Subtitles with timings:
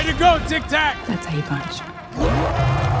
[0.00, 0.96] Way to go, Tic Tac!
[1.06, 1.82] That's how you punch.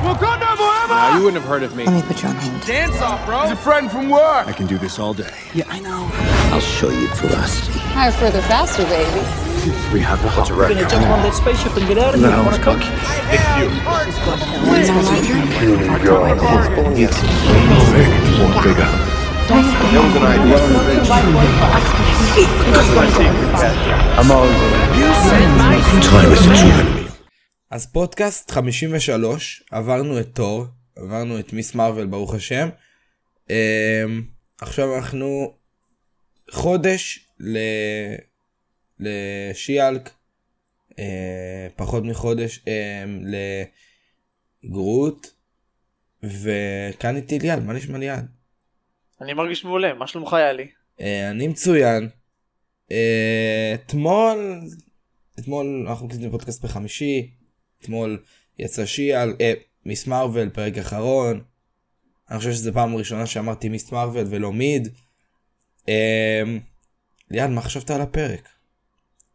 [0.04, 0.92] Wakanda forever!
[0.92, 1.86] Now, you wouldn't have heard of me.
[1.86, 2.60] Let me put you on hold.
[2.66, 3.40] Dance off, bro!
[3.40, 4.46] He's a friend from work!
[4.46, 5.32] I can do this all day.
[5.54, 6.10] Yeah, I know.
[6.52, 7.78] I'll show you ferocity.
[7.96, 9.24] Higher, further, faster, baby.
[9.94, 10.58] We have a hot record.
[10.58, 12.28] We're gonna jump on that spaceship and get out of here.
[12.28, 12.82] No, it's cook.
[13.32, 13.70] It's you.
[14.76, 15.00] It's you.
[15.08, 15.40] It's you.
[15.40, 16.20] It's you.
[16.96, 17.06] It's you.
[17.06, 17.22] It's
[17.96, 18.76] you.
[18.76, 19.09] It's
[27.70, 30.64] אז פודקאסט 53, עברנו את תור,
[30.96, 32.68] עברנו את מיס מרוויל ברוך השם.
[33.48, 33.52] Um,
[34.60, 35.54] עכשיו אנחנו
[36.50, 37.26] חודש.
[39.00, 40.10] לשיאלק,
[40.90, 40.94] uh,
[41.76, 43.26] פחות מחודש um,
[44.64, 45.26] לגרוט,
[46.22, 48.39] וכאן איתי ליעד, מה נשמע ליעד?
[49.20, 50.68] אני מרגיש מעולה, מה שלומך יאלי?
[50.98, 52.08] Uh, אני מצוין.
[52.88, 52.92] Uh,
[53.74, 54.60] אתמול,
[55.38, 57.30] אתמול אנחנו מקליטים פודקאסט בחמישי,
[57.80, 58.22] אתמול
[58.58, 59.42] יצא שיאל, uh,
[59.86, 61.42] מיס מרוויל, פרק אחרון.
[62.30, 64.88] אני חושב שזו פעם ראשונה שאמרתי מיס מרוויל ולא מיד.
[67.30, 68.48] ליעד, מה חשבת על הפרק?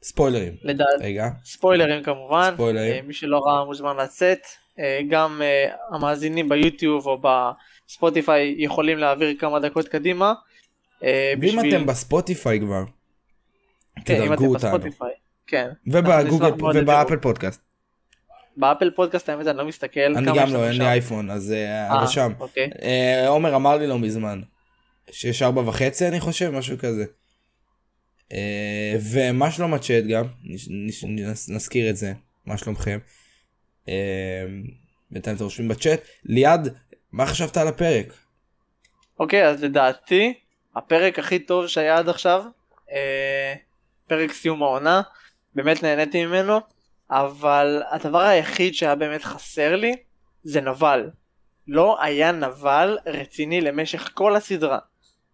[0.06, 0.54] ספוילרים.
[0.62, 2.94] לדעת, רגע, ספוילרים כמובן, ספוילרים.
[2.94, 4.40] אה, מי שלא ראה מוזמן לצאת,
[4.80, 7.22] אה, גם אה, המאזינים ביוטיוב או
[7.88, 10.33] בספוטיפיי יכולים להעביר כמה דקות קדימה.
[11.03, 12.83] אה, בשביל- אתם בספוטיפיי כבר,
[14.05, 14.78] כן, אם תדרגו אותנו.
[15.47, 15.69] כן.
[15.88, 17.17] ובגוגל ובאפל.
[17.17, 17.61] פודקאסט.
[18.58, 20.00] באפל פודקאסט האמת אני לא מסתכל.
[20.00, 20.78] אני גם לא, אין?
[20.78, 22.31] לי אייפון, אז אה, אה, אבל שם.
[22.39, 22.69] אוקיי.
[22.81, 24.41] אה, עומר אמר לי לא מזמן,
[25.11, 27.06] שיש ארבע וחצי אני חושב, משהו כזה.
[28.33, 30.25] אה, ומה שלום הצ'אט גם,
[31.50, 32.13] נזכיר את זה,
[32.45, 33.00] מה שלומכם.
[33.89, 33.94] אה,
[35.11, 36.00] בינתיים אתם רושמים בצ'אט.
[36.23, 36.75] ליעד,
[37.16, 38.14] מה חשבת על הפרק?
[39.20, 40.34] אוקיי, אז לדעתי,
[40.76, 42.44] הפרק הכי טוב שהיה עד עכשיו,
[42.92, 43.54] אה,
[44.08, 45.02] פרק סיום העונה,
[45.56, 46.60] באמת נהניתי ממנו,
[47.12, 49.96] אבל הדבר היחיד שהיה באמת חסר לי,
[50.44, 51.10] זה נבל.
[51.68, 54.80] לא היה נבל רציני למשך כל הסדרה.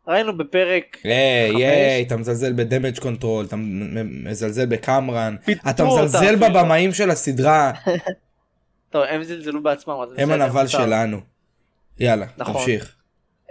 [0.08, 1.62] ראינו בפרק, היי, חמש.
[1.62, 3.56] היי, אתה מזלזל ב Damage Control, אתה
[4.03, 5.36] מזלזל בקמרן,
[5.70, 6.36] אתה מזלזל.
[6.36, 7.72] בבמאים של הסדרה,
[8.91, 10.68] טוב, הם זלזלו בעצמם, אז הם הנבל.
[10.68, 11.31] שלנו.
[12.01, 12.53] יאללה, נכון.
[12.53, 12.95] תמשיך.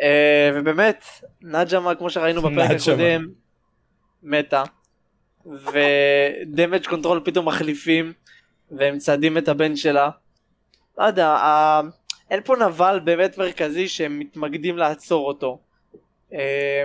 [0.03, 1.05] אה, ובאמת,
[1.43, 2.71] נג'מה, כמו שראינו בפרק.
[2.71, 3.29] הקודם,
[4.23, 4.63] מתה.
[5.47, 8.13] ו Damage Control פתאום מחליפים,
[8.71, 10.11] והם צדים את הבן שלה.
[10.99, 11.81] לא יודע, ה...
[12.31, 15.61] אין פה נבל באמת מרכזי שהם מתמקדים לעצור אותו.
[16.33, 16.85] אה,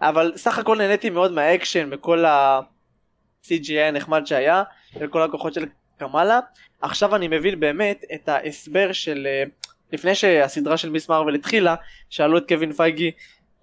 [0.00, 4.62] אבל סך הכל נהניתי מאוד מהאקשן, מכל ה-CGI הנחמד שהיה,
[5.00, 5.64] וכל הכוחות של
[5.98, 6.40] קמאלה.
[6.80, 9.26] עכשיו אני מבין באמת את ההסבר של...
[9.26, 9.44] אה,
[9.92, 11.74] לפני שהסדרה של מיס מרוויל התחילה,
[12.10, 13.10] שאלו את קווין פייגי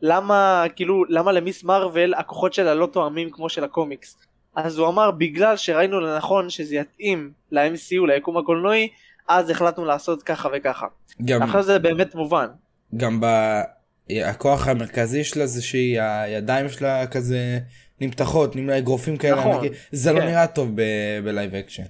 [0.01, 4.17] למה כאילו למה למיס מרוויל הכוחות שלה לא תואמים כמו של הקומיקס.
[4.55, 8.89] אז הוא אמר בגלל שראינו לנכון שזה יתאים ל-MCU ליקום הקולנועי
[9.27, 10.87] אז החלטנו לעשות ככה וככה.
[11.25, 12.47] גם עכשיו זה באמת מובן.
[12.97, 13.25] גם ב...
[14.09, 17.59] הכוח המרכזי שלה זה שהיא הידיים שלה כזה
[18.01, 19.69] נמתחות, נמלה אגרופים כאלה, נכון, ענקי.
[19.91, 20.25] זה לא כן.
[20.25, 20.71] נראה טוב
[21.23, 21.83] ב live action.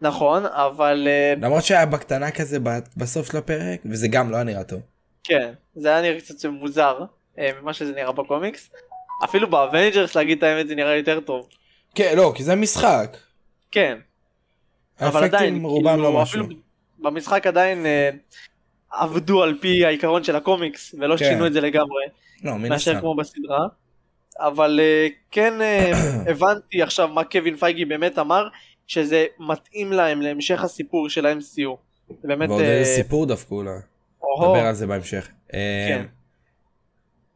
[0.00, 2.58] נכון אבל אה, למרות שהיה בקטנה כזה
[2.96, 4.80] בסוף של הפרק, וזה גם לא היה נראה טוב.
[5.24, 6.98] כן זה היה נראה קצת מוזר
[7.38, 8.70] אה, ממה שזה נראה בקומיקס.
[9.24, 11.48] אפילו ב Avengers להגיד את האמת זה נראה יותר טוב.
[11.94, 13.16] כן, לא, כי זה משחק.
[13.70, 13.98] כן.
[15.00, 16.40] אבל עדיין, רובם כאילו, לא משהו.
[16.40, 16.60] אפילו
[16.98, 18.10] במשחק עדיין אה,
[18.90, 21.24] עבדו על פי העיקרון של הקומיקס ולא כן.
[21.24, 22.04] שינו את זה לגמרי
[22.44, 23.00] לא, מן מאשר.
[23.00, 23.66] כמו בסדרה.
[24.38, 25.92] אבל אה, כן אה,
[26.30, 28.48] הבנתי עכשיו מה קווין פייגי באמת אמר
[28.88, 31.76] שזה מתאים להם להמשך הסיפור של ה-MCU.
[32.24, 33.70] באמת ועוד אה, איזה סיפור דפקו לה.
[34.22, 35.28] או-הו, נדבר על זה בהמשך.
[35.54, 36.06] אה, כן.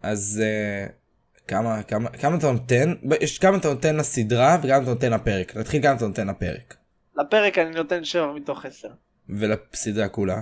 [0.02, 0.86] אז אה,
[1.48, 5.82] כמה כמה כמה אתה נותן יש כמה אתה נותן לסדרה וכמה אתה נותן לפרק נתחיל
[5.82, 6.76] כמה אתה נותן לפרק
[7.16, 8.88] לפרק אני נותן 7 מתוך 10.
[9.28, 10.40] ולסדרה כולה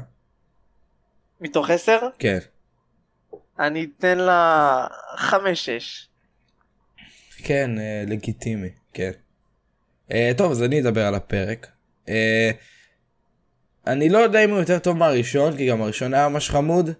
[1.40, 2.38] מתוך 10 כן
[3.58, 5.32] אני אתן לה 5-6.
[7.44, 9.10] כן אה, לגיטימי כן.
[10.12, 11.66] אה, טוב אז אני אדבר על הפרק.
[12.08, 12.50] אה,
[13.86, 16.90] אני לא יודע אם הוא יותר טוב מהראשון כי גם הראשון היה ממש חמוד.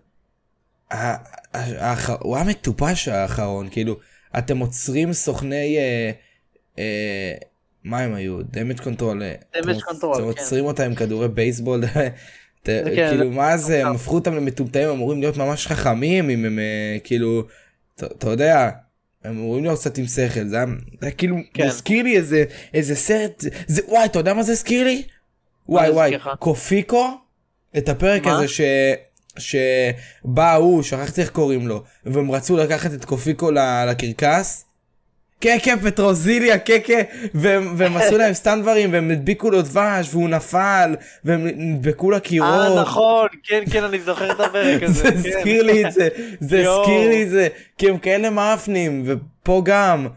[2.20, 3.96] הוא היה מטופש האחרון כאילו
[4.38, 6.10] אתם עוצרים סוכני אה,
[6.78, 7.34] אה,
[7.84, 9.58] מה הם היו Damage Control,
[9.98, 10.20] אתם כן.
[10.20, 11.80] עוצרים אותם עם כדורי בייסבול
[12.64, 13.94] כן, כאילו מה זה הם.
[13.94, 16.58] הפכו אותם למטומטמים אמורים להיות ממש חכמים אם הם
[17.04, 17.42] כאילו
[17.94, 18.70] אתה יודע
[19.24, 20.66] הם אמורים להיות קצת עם שכל זה היה
[21.00, 21.62] זה היה כאילו כן.
[21.62, 22.44] זה הזכיר לי איזה
[22.74, 25.02] איזה סרט זה וואי אתה יודע מה זה הזכיר לי?
[25.68, 26.12] וואי וואי?
[26.38, 27.10] קופיקו
[27.78, 28.32] את הפרק מה?
[28.32, 28.60] הזה ש...
[29.38, 33.50] שבא ההוא שכחתי איך קוראים לו והם רצו לקחת את קופיקו
[33.88, 34.64] לקרקס
[35.40, 37.02] כן, פטרוזיליה, כן,
[37.34, 42.48] והם והם עשו להם סתם דברים, והם הדביקו לו דבש, והוא נפל, והם נדבקו לקירות.
[42.76, 45.02] אה נכון, כן כן אני זוכר את הפרק הזה.
[45.16, 45.38] זה כן.
[45.38, 46.08] הזכיר לי את זה,
[46.40, 46.60] זה.
[46.70, 47.48] הזכיר לי את זה,
[47.78, 50.08] כי הם כאלה מאפנים, ופה גם,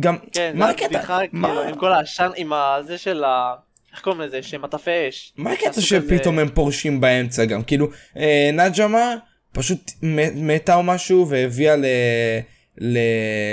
[0.00, 1.00] גם, כן, מה הקטע,
[1.32, 3.54] מה- כאילו, עם כל העשן, עם הזה של ה...
[3.92, 4.42] איך קוראים לזה?
[4.42, 5.32] שמטפי אש.
[5.36, 9.14] מה הקטע שפתאום הם פורשים באמצע גם, כאילו, אה, נג'מה
[9.52, 11.84] פשוט מת- מתה או משהו והביאה ל...
[12.78, 12.98] ל...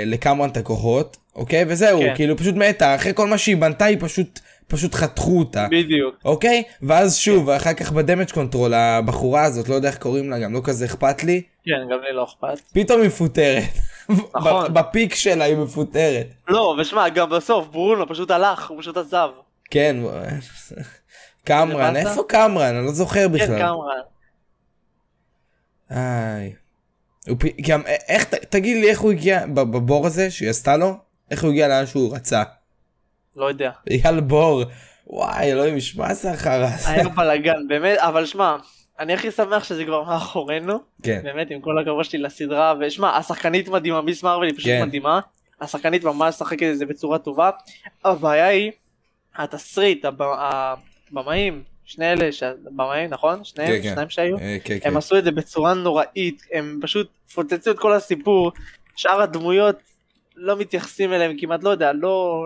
[0.06, 1.64] לקמרן את הכוחות, אוקיי?
[1.68, 2.12] וזהו, כן.
[2.16, 5.66] כאילו פשוט מתה, אחרי כל מה שהיא בנתה היא פשוט, פשוט חתכו אותה.
[5.70, 6.14] בדיוק.
[6.24, 6.62] אוקיי?
[6.82, 10.52] ואז שוב, אחר כך ב Damage Control, הבחורה הזאת, לא יודע איך קוראים לה, גם
[10.52, 12.60] לא כזה אכפת לי, כן, גם לי לא אכפת.
[12.72, 13.62] פתאום היא מפוטרת.
[14.08, 14.72] נכון.
[14.74, 16.26] ב peak שלה היא מפוטרת.
[16.48, 19.28] לא, ושמע, גם בסוף ברונו פשוט הלך, הוא פשוט עזב.
[19.70, 19.96] כן,
[21.46, 21.96] קמרן?
[21.96, 22.74] איפה קמרן?
[22.74, 23.58] אני לא זוכר כן, בכלל.
[23.58, 24.00] קמרן.
[25.90, 26.54] איי.
[27.30, 30.94] הוא פ- גם, איך, ת- תגיד לי איך הוא הגיע בבור הזה שהיא עשתה לו?
[31.30, 32.42] איך הוא הגיע לאן שהוא רצה?
[33.36, 33.70] לא יודע.
[33.90, 34.62] אייל בור.
[35.06, 36.30] וואי, אלוהים, שמע הזה.
[36.86, 38.56] היה בלאגן, באמת, אבל שמע,
[39.00, 40.78] אני הכי שמח שזה כבר מאחורינו.
[41.02, 41.20] כן.
[41.24, 44.82] באמת, עם כל הכבוד שלי לסדרה, ושמע, השחקנית מדהימה, מיס מרוויל היא פשוט כן.
[44.86, 45.20] מדהימה.
[45.60, 47.50] השחקנית ממש משחקת את זה בצורה טובה.
[48.04, 48.70] הבעיה היא,
[49.36, 50.22] התסריט, הב-
[51.10, 53.44] הבמאים, שני אלה, ש- הבמאים, נכון?
[53.44, 53.92] שניהם, כן, כן.
[53.92, 54.38] שניים שהיו.
[54.38, 54.88] אה, כן, כן.
[54.88, 58.52] הם עשו את זה בצורה נוראית, הם פשוט פוצצו את כל הסיפור,
[58.96, 59.76] שאר הדמויות
[60.36, 62.44] לא מתייחסים אליהם כמעט, לא יודע, לא,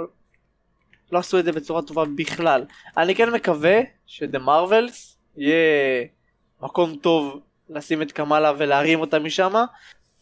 [1.13, 2.65] לא עשו את זה בצורה טובה בכלל.
[2.97, 6.05] אני כן מקווה שדה מרווילס יהיה
[6.63, 9.55] מקום טוב לשים את קמאלה ולהרים אותה משם,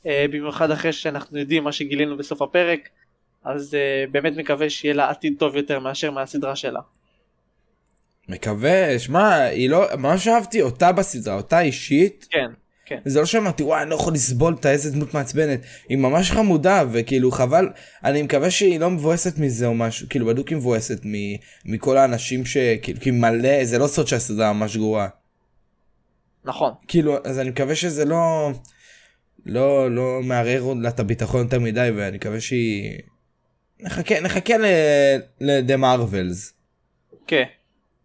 [0.07, 2.89] אה, במיוחד אחרי שאנחנו יודעים מה שגילינו בסוף הפרק,
[3.45, 6.81] אז אה, באמת מקווה שיהיה לה עתיד טוב יותר מאשר מהסדרה שלה.
[8.33, 12.27] מקווה, שמע, היא לא, ממש אהבתי אותה בסדרה, אותה אישית.
[12.31, 12.47] כן,
[12.87, 12.99] כן.
[13.05, 16.85] זה לא שאמרתי וואי אני לא יכול לסבול את איזה דמות מעצבנת היא ממש חמודה
[16.93, 17.69] וכאילו חבל
[18.05, 21.13] אני מקווה שהיא לא מבואסת מזה או משהו כאילו בדוק היא מבואסת מ,
[21.65, 25.09] מכל האנשים שכאילו כי מלא זה לא סוד שהסדרה ממש גרועה
[26.45, 26.73] נכון.
[26.89, 28.51] כאילו אז אני מקווה שזה לא
[29.47, 32.99] לא לא מערער לה את הביטחון יותר מדי ואני מקווה שהיא
[33.81, 34.55] נחכה נחכה
[35.41, 36.55] לדה מרווילס
[37.27, 37.45] כן.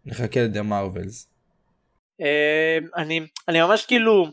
[0.04, 1.28] נחכה לדה מרווילס.
[2.20, 4.26] אה, אני אני ממש כאילו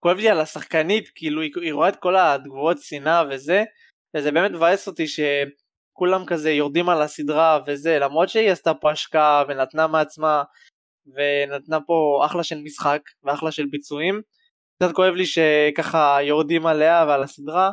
[0.00, 3.64] כואב לי על השחקנית כאילו היא, היא רואה את כל התגובות שנאה וזה
[4.16, 9.44] וזה באמת מבאס אותי שכולם כזה יורדים על הסדרה וזה למרות שהיא עשתה פה השקעה
[9.48, 10.42] ונתנה מעצמה
[11.06, 14.20] ונתנה פה אחלה של משחק ואחלה של ביצועים
[14.76, 17.70] קצת כואב לי שככה יורדים עליה ועל הסדרה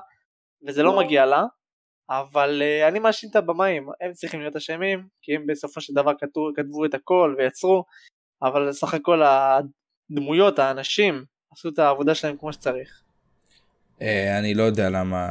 [0.68, 0.98] וזה לא.
[0.98, 1.44] מגיע לה
[2.10, 6.12] אבל uh, אני מאשים את הבמאים הם צריכים להיות אשמים כי הם בסופו של דבר
[6.20, 7.84] כתבו, כתבו את הכל ויצרו
[8.44, 13.02] אבל סך הכל הדמויות, האנשים, עשו את העבודה שלהם כמו שצריך.
[14.02, 15.28] אה, אני לא יודע למה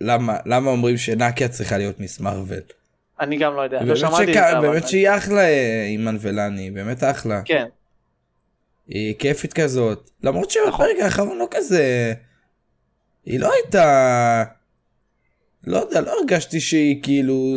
[0.00, 2.62] למה למה אומרים שנקיה צריכה להיות מיס מרוויל.
[3.20, 4.44] אני גם לא יודע, לא שמעתי את.
[4.50, 4.60] זה.
[4.60, 7.42] באמת שהיא אחלה אה, אימאן ולני, באמת אחלה.
[7.44, 7.64] כן,
[8.86, 10.10] היא כיפית כזאת.
[10.22, 10.72] למרות נכון.
[10.72, 12.14] שבפרק האחרון לא כזה...
[13.24, 14.44] היא לא הייתה...
[15.66, 17.56] לא יודע, לא הרגשתי שהיא כאילו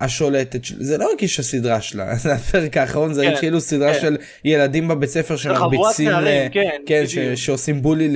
[0.00, 0.82] השולטת של...
[0.82, 2.14] זה לא הרגיש הסדרה שלה.
[2.22, 4.00] זה הפרק האחרון זה כן, הרגיש כאילו סדרה כן.
[4.00, 6.48] של ילדים בבית ספר שמרביצים ל...
[6.52, 7.04] כן, כן.
[7.36, 8.08] שעושים bully.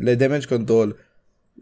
[0.00, 0.92] ל Damage Control.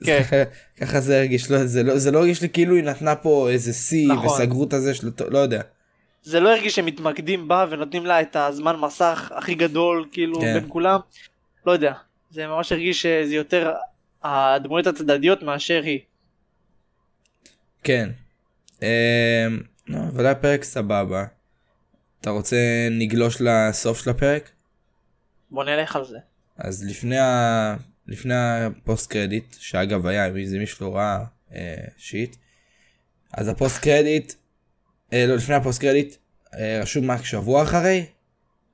[0.05, 0.23] כן.
[0.81, 3.73] ככה זה הרגיש, לא, זה, לא, זה לא הרגיש לי כאילו היא נתנה פה איזה
[3.73, 4.27] שיא נכון.
[4.27, 5.11] וסגרו את הזה של...
[5.29, 5.61] לא יודע.
[6.23, 10.55] זה לא הרגיש שהם מתמקדים בה ונותנים לה את הזמן מסך הכי גדול כאילו כן.
[10.55, 11.01] בין כולם.
[11.67, 11.93] לא יודע,
[12.31, 13.73] זה ממש הרגיש שזה יותר
[14.25, 15.99] הדמויות הצדדיות מאשר היא.
[17.87, 18.09] כן.
[18.83, 18.89] אמ,
[19.89, 21.25] לא, אבל היה פרק סבבה.
[22.21, 22.57] אתה רוצה
[22.91, 24.51] נגלוש לסוף של הפרק?
[25.51, 26.19] בוא נלך על זה.
[26.57, 27.77] אז לפני, ה...
[28.07, 31.25] לפני הפוסט קרדיט, שאגב היה, אם זה מישהו לא ראה
[31.55, 32.37] אה, shit,
[33.33, 34.33] אז ה post credit,
[35.13, 36.17] אה, לא לפני ה post credit,
[36.55, 38.07] אה, רשום רק שבוע אחרי,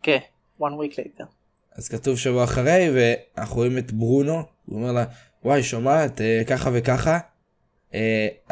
[0.03, 0.19] כן,
[0.61, 1.25] one week later.
[1.73, 5.05] אז כתוב שבוע אחרי, ואנחנו רואים את ברונו, הוא אומר לה,
[5.45, 7.19] וואי, שומעת, אה, ככה וככה,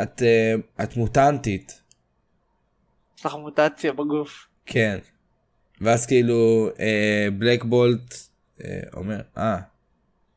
[0.03, 0.55] את, אה,
[0.85, 1.83] את מוטנטית.
[3.19, 4.49] יש לך מוטציה בגוף.
[4.67, 4.99] כן.
[5.81, 8.15] ואז כאילו אה, Black Bolt
[8.65, 9.57] אה, אומר אה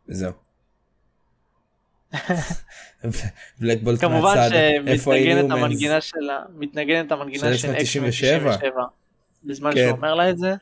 [0.09, 0.31] וזהו.
[3.59, 4.55] בלק בולט כמובן מהצד
[4.87, 8.57] איפה שמתנגנת היינו המנגינה שלה, מתנגנת המנגינה של של אקסמן 97.
[8.57, 8.83] 97.
[9.43, 9.77] בזמן כן.
[9.77, 10.53] שהוא אומר לה את זה.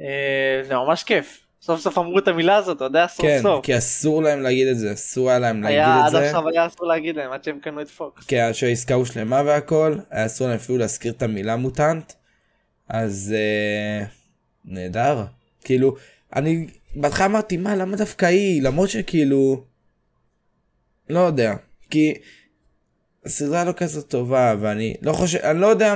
[0.00, 1.45] אה, זה ממש כיף.
[1.66, 3.64] סוף סוף אמרו את המילה הזאת, אתה יודע, סוף כן סוף.
[3.64, 6.26] כי אסור להם להגיד את זה אסור היה להם להגיד היה את עד זה.
[6.26, 8.26] עכשיו היה אסור להגיד להם עד שהם קנו את פוקס.
[8.26, 12.12] כי עד שהעסקה הושלמה והכל היה אסור להם אפילו להזכיר את המילה מוטנט.
[12.88, 14.06] אז אה,
[14.64, 15.24] נהדר.
[15.64, 15.96] כאילו
[16.36, 19.64] אני בהתחלה אמרתי מה למה דווקא היא למרות שכאילו
[21.08, 21.54] לא יודע
[21.90, 22.14] כי
[23.24, 25.94] הסדרה לא כזאת טובה ואני לא חושב אני לא יודע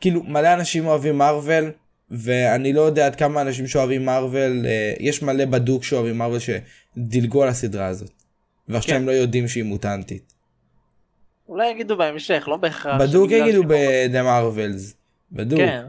[0.00, 1.70] כאילו מלא אנשים אוהבים מארוול
[2.10, 7.42] ואני לא יודע עד כמה אנשים שאוהבים מארוול אה, יש מלא בדוק שאוהבים מארוול שדילגו
[7.42, 8.10] על הסדרה הזאת.
[8.68, 9.00] ועכשיו כן.
[9.00, 10.32] הם לא יודעים שהיא מוטנטית.
[11.48, 13.00] אולי יגידו בהמשך, לא בהכרח.
[13.00, 14.94] בדוק יגידו שהם- ב-The Marvels.
[15.32, 15.58] בדוק.
[15.60, 15.84] כן,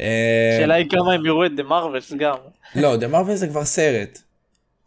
[0.00, 2.36] אה, השאלה היא כמה הם יראו את The Marvels גם.
[2.74, 4.18] לא, The Marvels זה כבר סרט.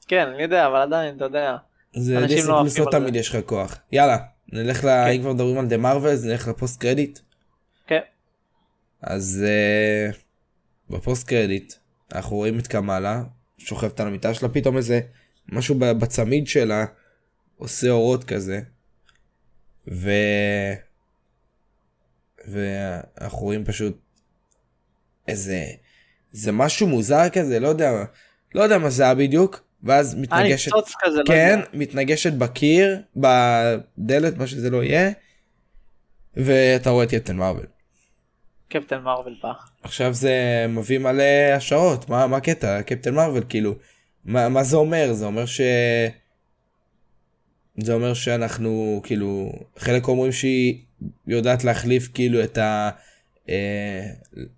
[0.07, 1.55] כן, אני יודע, אבל עדיין, אתה יודע.
[1.95, 3.15] זה דיסני לא פלוס לא תמיד.
[3.15, 3.77] יש לך כוח.
[3.91, 4.17] יאללה,
[4.53, 4.87] נלך ל...
[4.87, 5.07] כן.
[5.15, 7.19] אם כבר מדברים על The Marvels, נלך ל post credit.
[7.87, 7.99] כן.
[9.01, 9.45] אז
[10.11, 10.15] uh,
[10.89, 11.73] ב post credit
[12.13, 13.23] אנחנו רואים את קמאלה
[13.57, 15.01] שוכבת על המיטה שלה פתאום איזה
[15.51, 16.85] משהו בצמיד שלה
[17.57, 18.61] עושה אורות כזה.
[19.91, 20.11] ו...
[22.47, 23.99] ואנחנו רואים פשוט
[25.27, 25.65] איזה
[26.31, 28.03] זה משהו מוזר כזה לא יודע
[28.55, 31.69] לא יודע מה זה היה בדיוק ואז אה, מתנגשת כזה, לא כן יודע.
[31.73, 35.11] מתנגשת בקיר בדלת מה שזה לא יהיה.
[36.37, 37.65] ואתה רואה את קפטן מרוויל.
[38.69, 39.51] קפטן מרוויל בא.
[39.83, 43.73] עכשיו זה מביא מלא השערות מה מה הקטע קפטן מרוויל כאילו
[44.25, 45.61] מה, מה זה אומר זה אומר ש...
[47.77, 50.77] זה אומר שאנחנו כאילו חלק אומרים שהיא
[51.27, 52.89] יודעת להחליף כאילו את ה...
[53.49, 54.05] אה,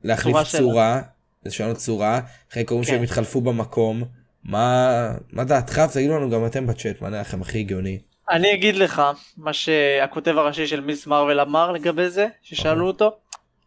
[0.03, 0.45] להחליף צורה.
[0.45, 1.01] צורה,
[1.45, 2.93] לשנות צורה, חלק אומרים כן.
[2.93, 4.03] שהם התחלפו במקום,
[4.43, 5.81] מה, מה דעתך?
[5.93, 7.99] תגידו לנו גם אתם בצ'אט, מה נראה לכם הכי הגיוני.
[8.29, 9.01] אני אגיד לך
[9.37, 13.17] מה שהכותב הראשי של מיס מרוויל אמר לגבי זה, ששאלו אותו.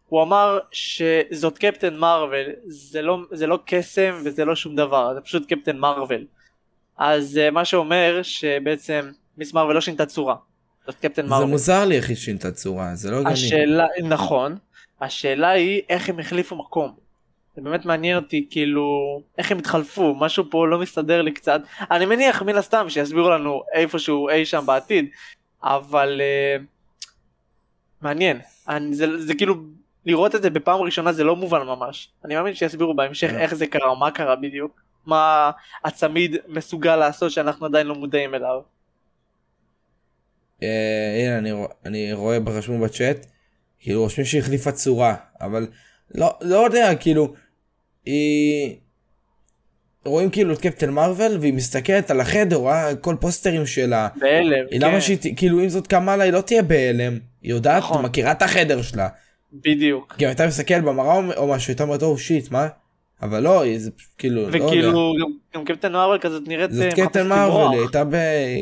[0.09, 5.21] הוא אמר שזאת קפטן מרוויל, זה לא, זה לא קסם וזה לא שום דבר, זה
[5.21, 6.25] פשוט קפטן מרוויל.
[6.97, 10.35] אז אה, מה שאומר שבעצם מיס מרוויל לא שינתה צורה.
[10.85, 11.49] זאת קפטן זה מרוויל.
[11.49, 13.33] מוזר לי איך היא שינתה צורה, זה לא הגיוני.
[13.33, 14.57] השאלה, נכון,
[15.01, 17.05] השאלה היא איך הם החליפו מקום.
[17.55, 22.05] זה באמת מעניין אותי כאילו איך הם התחלפו משהו פה לא מסתדר לי קצת אני
[22.05, 25.05] מניח מן הסתם שיסבירו לנו איפשהו אי שם בעתיד
[25.63, 26.63] אבל uh,
[28.01, 29.55] מעניין אני, זה, זה כאילו
[30.05, 33.37] לראות את זה בפעם ראשונה זה לא מובן ממש אני מאמין שיסבירו בהמשך כן.
[33.37, 35.51] איך זה קרה מה קרה בדיוק מה
[35.83, 38.61] הצמיד מסוגל לעשות שאנחנו עדיין לא מודעים אליו.
[40.63, 41.51] אה, הנה אני,
[41.85, 43.25] אני רואה ברשמו בצ'אט,
[43.79, 45.67] כאילו רושמים שהיא החליפה צורה, אבל
[46.15, 47.33] לא, לא יודע, כאילו,
[48.05, 48.75] היא...
[50.05, 54.07] רואים כאילו את קפטן מרוויל והיא מסתכלת על החדר, רואה כל פוסטרים שלה.
[54.15, 58.05] בהלם, כן, למה שהיא, כאילו אם זאת קמאלה היא לא תהיה בהלם, היא יודעת, נכון.
[58.05, 59.07] מכירה את החדר שלה.
[59.61, 60.15] בדיוק.
[60.21, 62.67] אם הייתה מסתכלת במראה או- משהו, הייתה אומרת, או שיט, מה?
[63.21, 64.65] אבל לא, היא- זה כאילו, לא יודע.
[64.65, 67.27] וכאילו גם, גם קפטן מרוויל כזאת נראית זאת אה, קפטן.
[67.27, 68.15] מרוויל, היא הייתה ב...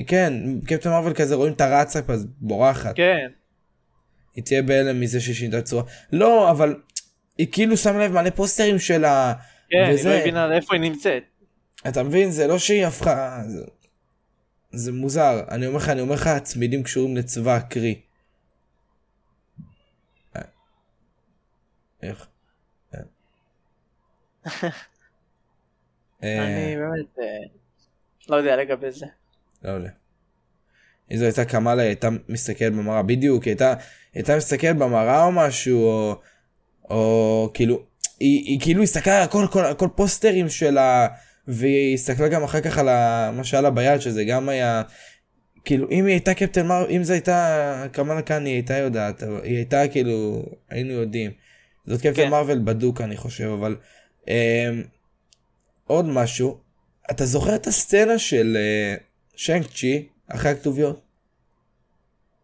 [0.08, 0.34] כן,
[0.66, 2.96] קפטן מרוויל כזה רואים את הרצה אז בורחת.
[2.96, 3.28] כן.
[4.36, 5.84] היא תהיה בהלם מזה שהיא שינתה צורה.
[6.12, 6.76] לא, אבל
[7.38, 9.34] היא כאילו שמה לב מלא פוסטרים שלה.
[9.70, 11.24] כן, היא וזה- לא הבינה איפה היא נמצאת.
[11.88, 12.32] אתה מבין?
[12.32, 13.42] זה לא שהיא הפכה...
[13.48, 13.64] זה,
[14.72, 15.42] זה מוזר.
[15.52, 17.96] אני אומר לך, אני אומר לך, הצמידים קשורים לצבא הקרי.
[22.03, 22.27] איך?
[22.95, 23.00] אה.
[26.24, 27.25] אה, אני באמת אה,
[28.29, 29.05] לא יודע לגבי זה.
[29.63, 29.89] לא יודע.
[31.12, 33.74] אם זו הייתה קמאלה, היא הייתה מסתכלת במראה, בדיוק, היא הייתה,
[34.13, 36.15] הייתה מסתכלת במראה או משהו, או,
[36.89, 37.83] או כאילו,
[38.19, 41.07] היא, היא כאילו הסתכלה על כל, כל, כל פוסטרים שלה,
[41.48, 44.81] והיא הסתכלה גם אחר כך על ה, מה שהיה לה ביד, שזה גם היה,
[45.65, 49.55] כאילו, אם היא הייתה קפטן מר, אם זו הייתה קמאלה כאן, היא הייתה יודעת, היא
[49.55, 51.31] הייתה כאילו, היינו יודעים.
[51.86, 52.30] זאת קפטן כן.
[52.30, 53.75] מרוויל בדוק, אני חושב, אבל...
[54.30, 54.70] אה,
[55.88, 56.58] עוד משהו,
[57.12, 58.96] אתה זוכר את הסצנה של אה,
[59.36, 61.02] שיינק צ'י אחרי הכתוביות?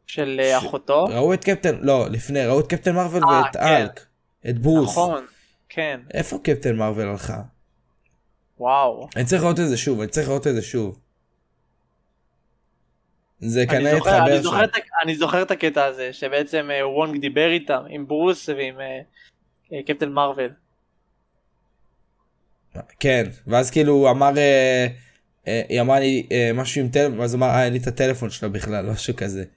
[0.08, 1.06] של אה, אחותו.
[1.06, 3.64] ראו את קפטן, לא, לפני, ראו את קפטן מרוויל אה, ואת כן.
[3.64, 4.06] ארק,
[4.50, 4.90] את ברוס.
[4.90, 5.26] נכון.
[5.70, 6.00] כן.
[6.14, 7.42] איפה קפטן מרוויל הלכה?
[8.60, 9.08] וואו.
[9.16, 11.00] אני צריך לראות את זה שוב, אני צריך לראות את זה שוב.
[13.40, 14.50] זה כנראה התחבר שם.
[15.04, 18.76] אני זוכר את הקטע הזה שבעצם וונג דיבר איתם עם ברוס ועם
[19.88, 20.52] קפטן מרוויל.
[23.00, 24.88] כן, ואז כאילו הוא אמר, אה,
[25.48, 28.30] אה, היא אמרה לי אה, משהו עם טלפון, ואז אמר, אה, אין לי את הטלפון
[28.30, 29.40] שלה בכלל, משהו כזה.
[29.40, 29.48] היא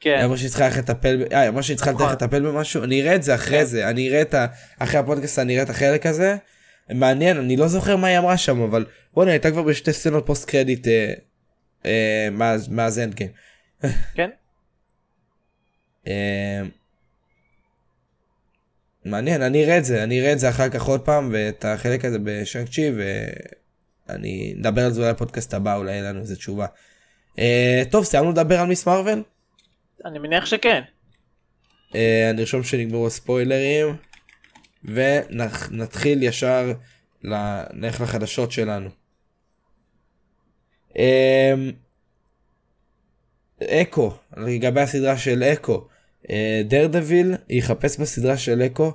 [0.00, 0.20] כן.
[0.24, 2.06] אמרה שהיא צריכה ללכת לטפל, אה, היא אמרה שהיא צריכה נכון.
[2.06, 3.64] ללכת לטפל במשהו, אני אראה את זה אחרי כן.
[3.64, 4.46] זה, אני אראה את ה...
[4.78, 6.36] אחרי הפודקאסט אני אראה את החלק הזה.
[6.90, 10.48] מעניין, אני לא זוכר מה היא אמרה שם, אבל בוא'נה, הייתה כבר בשתי סצנות פוסט
[10.50, 11.14] קרדיט אה,
[11.86, 13.30] אה, מאז- מאז Endgame.
[14.14, 14.30] כן.
[19.04, 22.04] מעניין, אני אראה את זה, אני אראה את זה אחר כך עוד פעם, ואת החלק
[22.04, 22.90] הזה ב Shang-Chi,
[24.08, 26.66] ואני נדבר על זה אולי בפודקאסט הבא, אולי יהיה לנו איזה תשובה.
[27.38, 28.86] אה, טוב, סיימנו לדבר על Ms.
[28.86, 29.22] Marvel?
[30.04, 30.82] אני מניח שכן.
[31.94, 33.96] אה, נרשום שנגמרו הספוילרים
[34.84, 36.72] ונתחיל ישר
[37.72, 38.88] נלך לחדשות שלנו.
[40.98, 41.54] אה,
[43.62, 45.88] אקו, לגבי הסדרה של אקו.
[46.64, 48.92] דר דביל יחפש בסדרה של אקו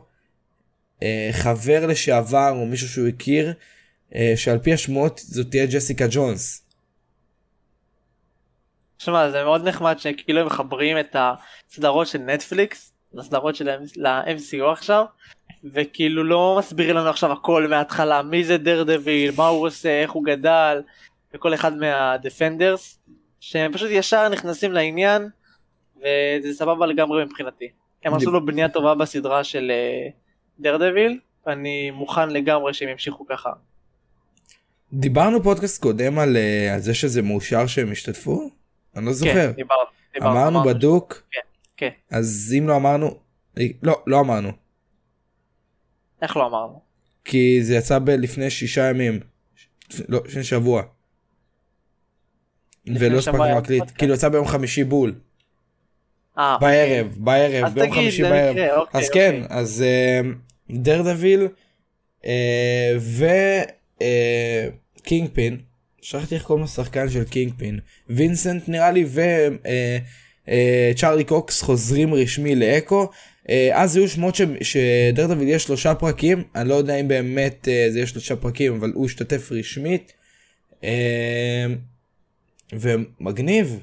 [1.04, 3.54] אה, חבר לשעבר או מישהו שהוא הכיר,
[4.16, 6.66] אה, שעל פי השמועות זאת תהיה ג'סיקה ג'ונס.
[8.98, 11.16] שמע זה מאוד נחמד שכאילו הם מחברים את
[11.70, 15.06] הסדרות של נטפליקס לסדרות שלהם ל-MCU עכשיו
[15.74, 20.12] וכאילו לא מסבירים לנו עכשיו הכל מההתחלה מי זה דר דביל מה הוא עושה איך
[20.12, 20.82] הוא גדל
[21.34, 23.00] וכל אחד מהדפנדרס
[23.40, 25.30] שהם פשוט ישר נכנסים לעניין
[26.00, 27.68] וזה סבבה לגמרי מבחינתי.
[28.04, 29.72] הם עשו לו בנייה טובה בסדרה של
[30.60, 33.50] דר דביל ואני מוכן לגמרי שהם ימשיכו ככה.
[34.94, 38.50] דיברנו פודקאסט קודם על, אה, על זה שזה מאושר שהם השתתפו?
[38.96, 39.34] אני לא זוכר.
[39.34, 39.82] כן, דיברנו.
[40.14, 40.74] דיברנו, אמרנו אמרנו.
[40.74, 41.24] בדוק?
[41.32, 41.40] כן,
[41.78, 41.90] כן.
[42.12, 43.20] אז אם לא אמרנו,
[43.84, 44.52] לא, לא אמרנו.
[46.22, 46.82] איך לא אמרנו?
[47.26, 49.20] כי זה יצא ב- לפני שישה ימים.
[50.10, 50.84] לא, לפני שבוע.
[52.88, 53.84] ולא הספקנו להקליט.
[53.98, 55.16] כאילו יצא ביום חמישי בול.
[56.38, 58.58] אה, בערב, בערב, אז ביום חמישי בערב.
[58.78, 59.58] אוקיי, אז כן, אוקיי.
[59.58, 59.84] אז
[60.70, 61.48] Daredevil ו
[65.02, 65.58] Kingpin,
[66.02, 69.06] שכחתי איך קוראים לשחקן של Kingpin, וינסנט נראה לי
[70.48, 73.10] וצ'ארלי קוקס חוזרים רשמי לאקו.
[73.50, 77.68] אה, אז היו שמות ש- שדר דביל יש שלושה פרקים, אני לא יודע אם באמת
[77.68, 80.14] אה, זה יהיה שלושה פרקים, אבל הוא השתתף רשמית.
[80.84, 81.66] אה,
[82.74, 83.80] ומגניב.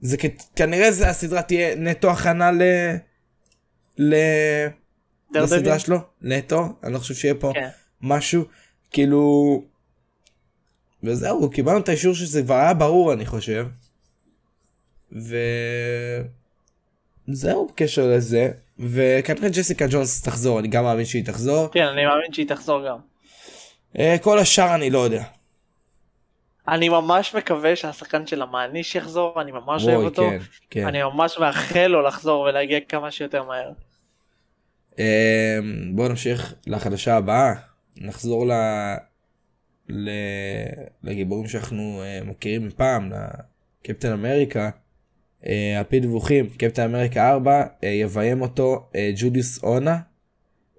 [0.00, 0.16] זה
[0.56, 2.62] כנראה זה הסדרה תהיה נטו הכנה ל...
[3.98, 4.14] ל...
[5.32, 5.78] דר לסדרה?
[5.78, 7.68] שלו נטו אני לא חושב שיהיה פה כן.
[8.00, 8.44] משהו
[8.90, 9.62] כאילו
[11.02, 13.66] וזהו קיבלנו את האישור שזה כבר היה ברור אני חושב.
[17.28, 22.32] וזהו בקשר לזה וכנראה ג'סיקה ג'ונס תחזור אני גם מאמין שהיא תחזור כן, אני מאמין
[22.32, 22.98] שהיא תחזור גם.
[23.98, 25.24] אה, כל השאר אני לא יודע.
[26.68, 30.22] אני ממש מקווה שהשחקן של המעניש יחזור, אני ממש אוהב אותו.
[30.22, 30.38] כן,
[30.70, 30.86] כן.
[30.86, 33.70] אני ממש מאחל לו לחזור ולהגיע כמה שיותר מהר.
[34.98, 35.58] אה,
[35.94, 37.54] בואו נמשיך לחדשה הבאה
[37.96, 38.52] נחזור ל...
[39.88, 40.10] ל...
[41.02, 43.12] לגיבורים שאנחנו אה, מכירים מפעם
[43.82, 44.70] לקפטן אמריקה.
[45.46, 49.98] אה, על פי דיווחים קפטן אמריקה 4 אה, יביים אותו ג'ודיוס אונה.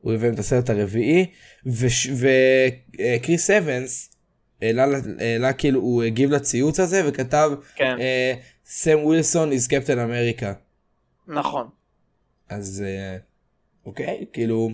[0.02, 1.26] הוא יביים את הסרט הרביעי
[1.66, 4.17] וקריס אבנס
[4.62, 4.86] העלה
[5.20, 8.34] העלה כאילו הוא הגיב לציוץ הזה וכתב כן, אה,
[8.66, 10.54] סם ווילסון is קפטן אמריקה.
[11.28, 11.70] נכון.
[12.50, 13.18] אז אה,
[13.86, 14.70] אוקיי כאילו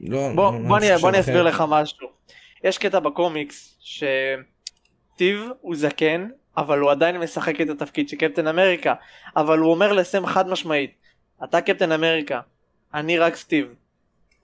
[0.00, 1.42] לא בוא, לא- לא בוא, חושב בוא אני אסביר.
[1.42, 2.08] לך משהו.
[2.64, 8.94] יש קטע בקומיקס שטיב הוא זקן אבל הוא עדיין משחק את התפקיד של קפטן אמריקה
[9.36, 10.94] אבל הוא אומר לסם חד משמעית
[11.44, 12.40] אתה קפטן אמריקה
[12.94, 13.74] אני רק סטיב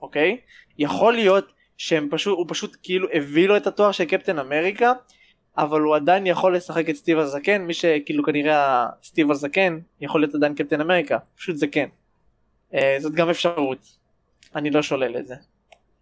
[0.01, 0.37] אוקיי
[0.77, 1.53] יכול להיות
[1.83, 4.91] שהם פשוט הוא פשוט כאילו הביא לו את התואר של קפטן אמריקה
[5.57, 10.35] אבל הוא עדיין יכול לשחק את סטיב הזקן מי שכאילו כנראה סטיב הזקן יכול להיות
[10.35, 11.85] עדיין קפטן אמריקה פשוט זקן.
[12.73, 13.97] אה, זאת גם אפשרות.
[14.55, 15.35] אני לא שולל את זה.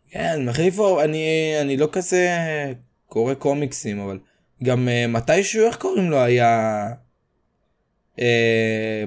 [0.10, 2.28] כן מחליף אני אני לא כזה
[3.08, 4.20] קורא קומיקסים אבל
[4.63, 6.88] גם אה, מתישהו איך קוראים לו היה
[8.20, 9.04] אה,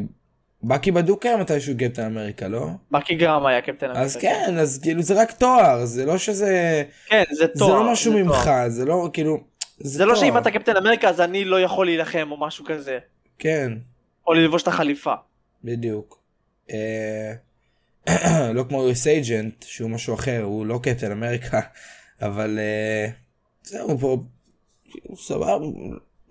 [0.67, 4.03] בקי בדוק היה מתישהו קפטן אמריקה לא בקי גם היה קפטן אמריקה.
[4.05, 7.75] אז כן אז כאילו זה רק תואר זה לא שזה כן, זה זה תואר.
[7.83, 8.69] לא משהו זה ממך תואר.
[8.69, 9.45] זה לא כאילו
[9.79, 10.25] זה לא תואר.
[10.25, 12.99] שאם אתה קפטן אמריקה אז אני לא יכול להילחם או משהו כזה.
[13.39, 13.73] כן
[14.27, 15.15] או ללבוש את החליפה.
[15.65, 16.23] בדיוק.
[16.71, 17.33] אה,
[18.55, 21.61] לא כמו יוס אייג'נט שהוא משהו אחר הוא לא קפטן אמריקה
[22.23, 23.11] אבל אה,
[23.63, 24.23] זהו פה
[25.17, 25.67] סבבה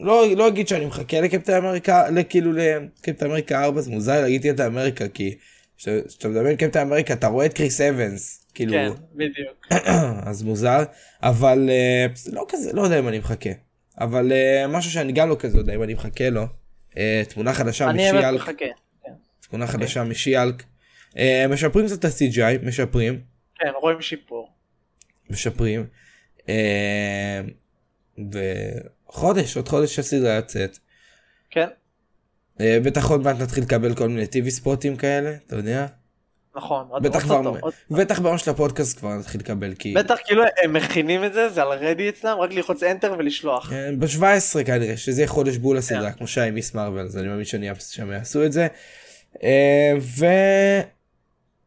[0.03, 4.65] לא לא אגיד שאני מחכה לקפטן אמריקה לכאילו לקפטן אמריקה 4 זה מוזר להגיד קפטן
[4.65, 5.37] אמריקה כי
[5.77, 9.67] כשאתה מדבר על קפטן אמריקה אתה רואה את קריס אבנס כאילו כן, בדיוק.
[10.29, 10.83] אז מוזר
[11.23, 11.69] אבל
[12.13, 13.49] זה לא כזה לא יודע אם אני מחכה
[13.99, 16.43] אבל אה, משהו שאני גם לא כזה יודע אם אני מחכה לו
[16.97, 18.53] אה, תמונה חדשה אני משיאלק מחכה.
[18.57, 19.11] כן.
[19.41, 20.63] תמונה חדשה משיאלק.
[21.17, 23.21] אה, משפרים קצת את ה-CGI, משפרים,
[23.59, 24.49] כן, רואים שיפור.
[25.29, 25.85] משפרים.
[26.49, 27.41] אה,
[29.13, 30.77] וחודש, עוד חודש הסדרה יוצאת.
[31.51, 31.67] כן,
[32.61, 35.85] אה, בטח עוד מעט נתחיל לקבל כל מיני טיווי ספוטים כאלה, אתה יודע?
[36.55, 36.85] נכון.
[36.89, 37.41] עוד- בטח כבר,
[37.91, 39.93] בטח ביום של הפודקאסט כבר נתחיל לקבל כי...
[39.93, 43.69] בטח כאילו הם מכינים את זה, זה על רדי אצלם, רק ללחוץ enter ולשלוח.
[43.69, 46.17] כן, ב-17 כנראה, שזה יהיה חודש בול הסדרה, כן.
[46.17, 48.67] כמו שהיה עם מיס מרוויל, אז אני מאמין שאני שהם יעשו את זה.
[49.43, 49.93] אה,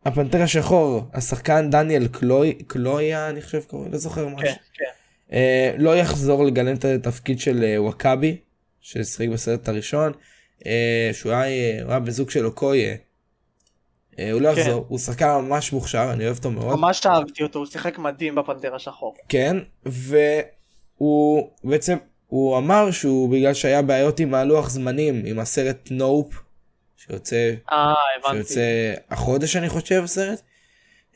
[0.04, 4.48] והפנתר השחור, השחקן דניאל קלוי, קלויה, אני חושב קוראים, לא זוכר משהו.
[4.48, 4.84] כן, כן.
[5.32, 8.36] אה, לא יחזור לגלם את התפקיד של אה, וואקאבי,
[8.80, 10.12] ששיחק בסרט הראשון,
[10.66, 12.96] אה, שהוא היה, היה בזוג של אוקויה.
[14.32, 14.60] הוא לא כן.
[14.60, 16.78] יחזור, הוא שחקן ממש מוכשר, אני אוהב אותו מאוד.
[16.78, 19.14] ממש אהבתי אותו, הוא שיחק מדהים בפנתר השחור.
[19.28, 26.42] כן, והוא בעצם הוא אמר שהוא בגלל שהיה בעיות עם הלוח זמנים, עם הסרט נופ,
[26.96, 28.36] שיוצא, הבנתי.
[28.36, 30.42] שיוצא החודש אני חושב הסרט.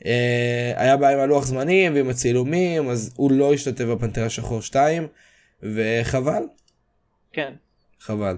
[0.05, 5.07] אה, היה בעיה עם הלוח זמנים ועם הצילומים, אז הוא לא השתתף בפנתר השחור 2,
[5.63, 6.43] וחבל,
[7.33, 7.53] כן.
[7.99, 8.37] חבל.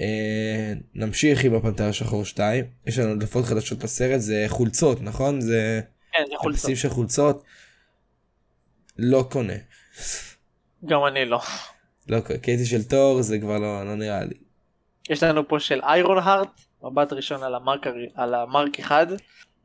[0.00, 5.40] אה, נמשיך עם הפנתר השחור 2, יש לנו הדלפות חדשות לסרט, זה חולצות, נכון?
[5.40, 5.80] זה
[6.12, 6.60] כן, זה חולצות.
[6.60, 7.44] כרטיסים של חולצות.
[8.98, 9.54] לא קונה.
[10.86, 11.40] גם אני לא.
[12.08, 12.38] לא קונה.
[12.38, 14.34] קייטי של תור זה כבר לא, לא נראה לי.
[15.10, 19.06] יש לנו פה של איירון הארט, מבט ראשון על המרק, על המרק אחד,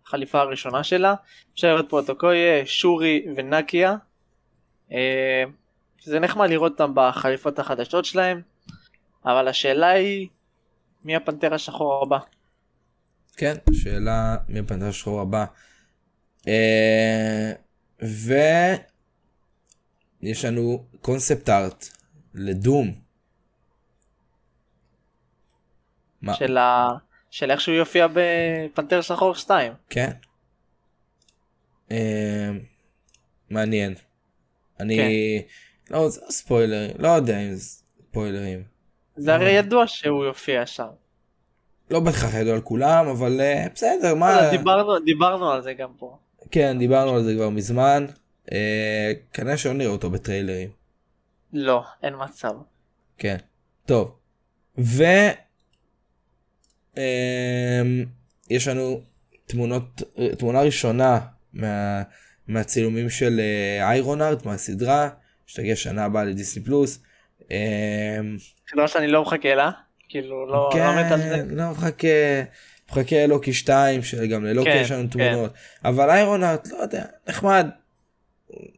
[0.08, 1.14] החליפה הראשונה שלה.
[1.54, 3.96] אפשר לראות פה את אוקויה, שורי ונקיה.
[4.92, 5.44] אה,
[6.04, 8.42] זה נחמד לראות אותם בחליפות החדשות שלהם,
[9.26, 10.28] אבל השאלה היא,
[11.04, 12.18] מי הפנתר השחור הבא?
[13.38, 15.46] כן, שאלה מי הפנתר השחור הבא.
[16.48, 17.52] אה,
[20.22, 21.86] ויש לנו קונספט ארט
[22.34, 22.94] לדום.
[26.34, 26.88] של, ה...
[27.36, 29.74] של איך שהוא יופיע בפנתר שחור 2.
[29.90, 30.12] כן.
[31.92, 32.50] אה,
[33.50, 33.94] מעניין.
[34.80, 34.98] אני...
[34.98, 35.94] כן.
[35.94, 38.64] לא, זה ספוילרים, לא יודע אם זה ספוילרים.
[39.16, 40.88] זה הרי ידוע שהוא יופיע שם.
[41.92, 44.42] לא בהכרח ידוע על כולם, אבל אה, בסדר, מה...
[44.42, 46.18] לא, דיברנו, דיברנו על זה גם פה.
[46.52, 48.06] כן, דיברנו על זה כבר מזמן.
[48.52, 50.70] אה, כנראה שלא נראה אותו בטריילרים.
[51.54, 52.54] לא, אין מצב.
[53.18, 53.38] כן.
[53.86, 54.16] טוב.
[54.78, 55.04] ו...
[56.98, 58.06] אמ,
[58.50, 59.02] יש לנו
[59.46, 60.02] תמונות,
[60.38, 61.20] תמונה ראשונה
[61.54, 62.02] מה,
[62.48, 65.10] מהצילומים של אה, איירון ארט מהסדרה,
[65.48, 67.00] שתגיע שנה הבאה לדיסני פלוס.
[67.52, 68.38] אמ,
[68.72, 69.72] סדרה שאני לא מחכה לה,
[70.10, 71.44] כאילו לא, כן, לא מת על זה.
[71.50, 72.08] לא מחכה,
[72.92, 75.10] מחכה ללוקי 2, שגם ללוקי כן, יש לנו כן.
[75.10, 75.54] תמונות.
[75.86, 77.68] אבל איירון ארט, לא יודע, נחמד.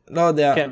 [0.08, 0.56] לא יודע.
[0.56, 0.71] כן.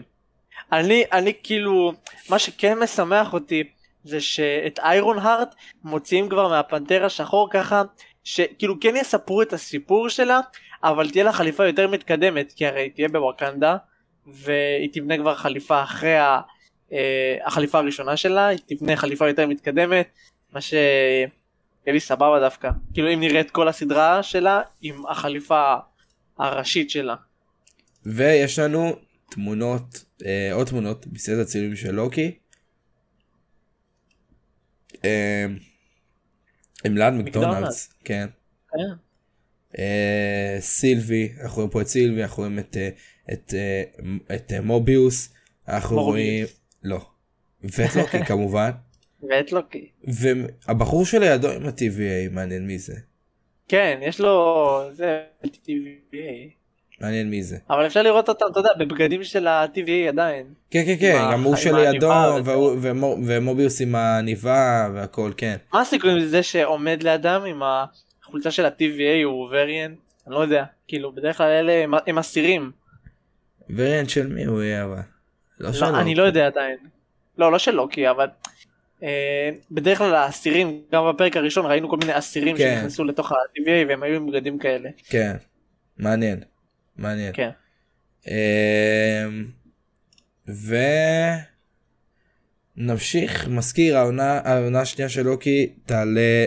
[0.71, 1.93] אני, אני כאילו,
[2.29, 3.63] מה שכן משמח אותי
[4.05, 7.83] זה שאת איירון הארט מוציאים כבר מהפנתר השחור ככה,
[8.23, 10.39] שכאילו כן יספרו את הסיפור שלה,
[10.83, 13.77] אבל תהיה לה חליפה יותר מתקדמת, כי הרי תהיה בווקנדה,
[14.27, 16.39] והיא תבנה כבר חליפה אחרי ה,
[16.93, 20.07] אה, החליפה הראשונה שלה, היא תבנה חליפה יותר מתקדמת,
[20.53, 21.27] מה שיהיה
[21.87, 22.69] לי סבבה דווקא.
[22.93, 25.75] כאילו אם נראה את כל הסדרה שלה עם החליפה
[26.37, 27.15] הראשית שלה.
[28.05, 28.95] ויש לנו
[29.29, 32.31] תמונות, אה, עוד תמונות בסרט הצילומים של לוקי.
[35.05, 35.45] אה,
[36.85, 38.27] עם לאן מקדונלדס, כן.
[38.71, 38.79] כן.
[39.79, 42.77] אה, סילבי, אנחנו רואים פה את סילבי, אנחנו רואים את,
[43.53, 43.83] אה,
[44.51, 45.33] אה, מוביוס,
[45.67, 46.03] אנחנו.
[46.03, 46.45] רואים,
[46.83, 47.05] לא,
[47.63, 48.71] ואת לוקי כמובן,
[49.29, 49.89] ואת לוקי.
[50.03, 52.95] והבחור שלידו עם ה-TVA, מעניין מי זה,
[53.67, 54.89] כן, יש לו...
[54.91, 55.23] זה...
[55.45, 56.64] TVA.
[57.01, 57.57] מעניין מי זה.
[57.69, 60.45] אבל אפשר לראות אותם, אתה יודע, בבגדים של ה-TVA עדיין.
[60.71, 62.11] כן כן כן, גם הוא שלידו,
[63.27, 65.55] ומוביוס עם העניבה והכל, כן.
[65.73, 67.61] מה הסיכויים לזה שעומד לידם עם
[68.23, 69.97] החולצה של ה-TVA הוא וריאנט?
[70.27, 70.63] אני לא יודע.
[70.87, 72.71] כאילו, בדרך כלל אלה הם- אסירים.
[73.69, 74.99] וריאנט של מי הוא יהיה אבל?
[75.59, 75.91] לא שלו.
[75.91, 76.77] לא, אני לא יודע עדיין.
[77.37, 78.27] לא, לא של לוקי, אבל...
[79.03, 82.75] אה, בדרך כלל האסירים, גם בפרק הראשון ראינו כל מיני אסירים כן.
[82.75, 84.89] שנכנסו לתוך ה-TVA והם היו עם בגדים כאלה.
[85.09, 85.35] כן,
[85.97, 86.39] מעניין,
[86.95, 87.33] מעניין.
[87.33, 87.49] כן.
[88.27, 89.45] אמ,
[92.77, 96.45] ונמשיך, מזכיר, העונה, העונה השנייה של לוקי תעלה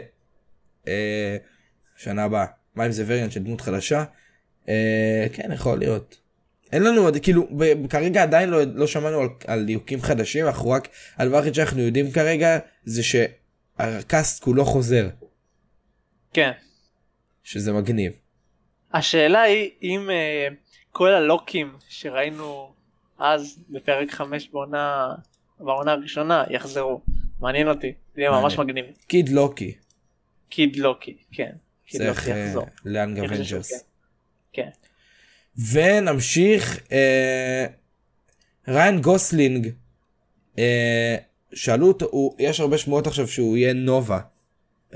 [0.89, 1.37] אה,
[1.97, 2.47] שנה הבאה.
[2.75, 4.05] מה אם זה וריאנט של דמות חדשה?
[4.69, 6.19] אה, כן, יכול להיות.
[6.73, 10.71] אין לנו עוד, כאילו, ב- כרגע עדיין לא, לא שמענו על, על דיוקים חדשים, אנחנו
[10.71, 15.09] רק, הדבר היחיד שאנחנו יודעים כרגע זה שהקאסט כולו חוזר,
[16.33, 16.51] כן.
[17.43, 18.13] שזה מגניב.
[18.93, 20.55] השאלה היא אם uh,
[20.93, 22.73] כל הלוקים שראינו
[23.19, 25.15] אז בפרק 5 בעונה,
[25.61, 27.01] בעונה הראשונה יחזרו.
[27.41, 28.59] מעניין אותי, זה יהיה ממש.
[28.59, 28.85] מגניב.
[29.07, 29.75] קיד לוקי,
[30.49, 31.51] קיד לוקי, כן.
[31.87, 32.67] קיד צריך לוקי יחזור.
[32.85, 33.85] Young Avengers.
[34.53, 34.69] כן.
[35.63, 35.69] כן.
[35.73, 37.67] ונמשיך, אה,
[38.69, 39.69] ריאן גוסלינג,
[40.59, 41.17] אה,
[41.55, 44.21] שאלו אותו, הוא, יש הרבה שמועות עכשיו שהוא יהיה נובה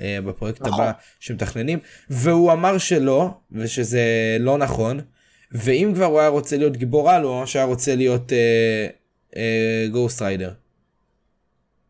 [0.00, 0.72] אה, בפרויקט נכון.
[0.80, 1.78] הבא שמתכננים,
[2.10, 5.00] והוא אמר שלא, ושזה לא נכון,
[5.52, 8.32] ואם כבר הוא היה רוצה להיות גיבור על, הוא ממש היה רוצה להיות
[9.90, 10.52] Ghost Rider.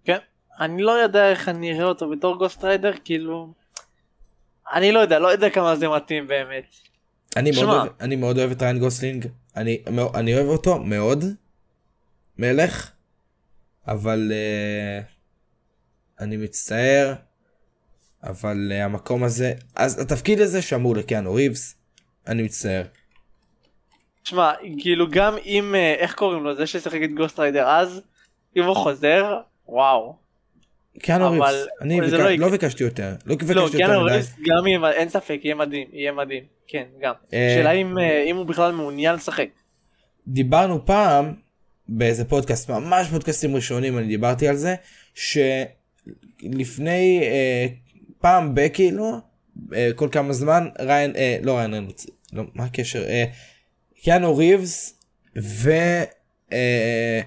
[0.04, 0.18] כן.
[0.60, 3.52] אני לא יודע איך אני אראה אותו בתור Ghost Rider, כאילו...
[4.72, 6.64] אני לא יודע, לא יודע כמה זה מתאים באמת.
[7.36, 7.68] אני מאוד.
[7.68, 9.82] אוהב, אני מאוד אוהב את ריאן גוסלינג, אני,
[10.14, 11.24] אני אוהב אותו מאוד,
[12.38, 12.90] מלך,
[13.88, 15.04] אבל uh,
[16.22, 17.14] אני מצטער,
[18.24, 21.76] אבל uh, המקום הזה, אז התפקיד הזה שמור לקיאנו ריבס,
[22.26, 22.82] אני מצטער.
[24.24, 28.00] שמע, כאילו גם אם, אה, איך קוראים לו, זה ששיחק את גוסט ריידר אז,
[28.56, 29.36] אם הוא חוזר,
[29.68, 30.16] וואו.
[30.98, 32.48] קיאנו ריבס, אני ביקש- לא לא.
[32.48, 34.12] ביקשתי יותר, לא לא, ביקשתי יותר קיאנו מדי.
[34.14, 36.42] ריבס גם יהיה, אין ספק, יהיה מדהים, יהיה מדהים.
[36.66, 37.14] כן, גם.
[37.32, 39.48] אה, שאלה אם אה, אם הוא בכלל מעוניין לשחק.
[40.28, 41.34] דיברנו פעם
[41.88, 44.74] באיזה פודקאסט ממש פודקאסטים ראשונים אני דיברתי על זה
[45.14, 45.60] שלפני
[47.22, 47.66] אה,
[48.22, 49.20] פעם בכאילו
[49.74, 53.24] אה, כל כמה זמן ריאן אה, לא ריאן ריינולדס לא מה הקשר אה,
[54.02, 54.98] קיאנו ריבס
[55.36, 55.70] ו...
[56.52, 57.20] אה,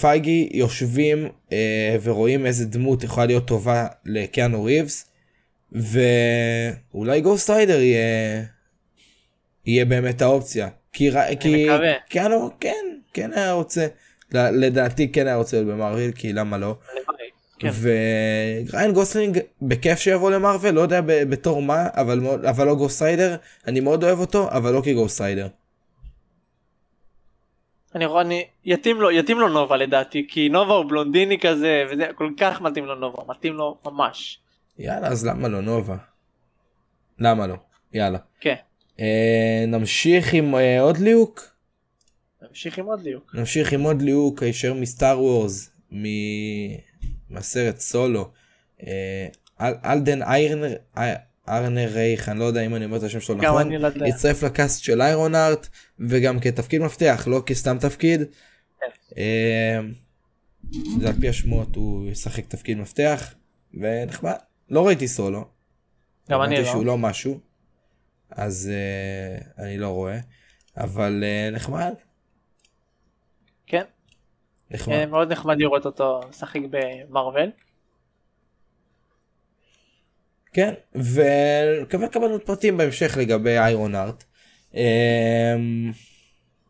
[0.00, 5.10] פייגי יושבים אה, ורואים איזה דמות יכולה להיות טובה לקיאנו ריבס
[5.72, 8.42] ואולי Ghost Rider יהיה
[9.66, 11.66] יהיה באמת האופציה כי, כי.
[12.08, 13.86] קיאנו כן כן היה רוצה
[14.32, 17.03] לדעתי כן היה רוצה להיות במרוויל כי למה לא הלוואי.
[17.72, 18.68] כן.
[18.70, 23.80] וריאן גוסלינג בכיף שיבוא למרוויל לא יודע בתור מה אבל אבל לא Ghost Rider אני
[23.80, 25.48] מאוד אוהב אותו אבל לא כ Ghost Rider.
[27.94, 32.06] אני רואה, אני, יתאים לו, יתאים לו נובה לדעתי, כי נובה הוא בלונדיני כזה, וזה
[32.14, 34.38] כל כך מתאים לו נובה, מתאים לו ממש.
[34.78, 35.96] יאללה אז למה לא נובה?
[37.18, 37.54] למה לא?
[37.92, 38.18] יאללה.
[38.40, 38.54] כן.
[39.00, 41.40] אה, נמשיך עם אה, עוד ליהוק?
[42.48, 43.34] נמשיך עם עוד ליהוק.
[43.34, 46.93] נמשיך עם עוד ליהוק הישר מסטאר וורס מ-
[47.34, 48.30] מהסרט סולו.
[48.86, 49.28] אה,
[49.60, 51.14] אל- אלדן איירנר אי-
[51.48, 53.72] ארנר רייך אני לא יודע אם אני אומר את השם שלו נכון.
[53.72, 53.88] לא.
[54.06, 55.68] הצטרף לקאסט של איירון ארט
[55.98, 58.20] וגם כתפקיד מפתח לא כסתם תפקיד.
[58.80, 58.86] כן.
[59.18, 59.80] אה,
[61.00, 63.34] זה על פי השמועות הוא ישחק תפקיד מפתח
[63.74, 64.32] ונחמד
[64.70, 65.44] לא ראיתי סולו.
[66.30, 66.64] גם אני לא.
[66.64, 67.40] שהוא לא משהו.
[68.30, 70.18] אז אה, אני לא רואה
[70.76, 71.94] אבל אה, נחמד.
[73.66, 73.84] כן.
[74.74, 74.94] נחמד.
[74.94, 77.50] אה, מאוד נחמד לראות אותו משחק במרוויל.
[80.52, 84.24] כן, ונקווה לקבל עוד פרטים בהמשך לגבי איירון ארט.
[84.74, 85.92] אמ,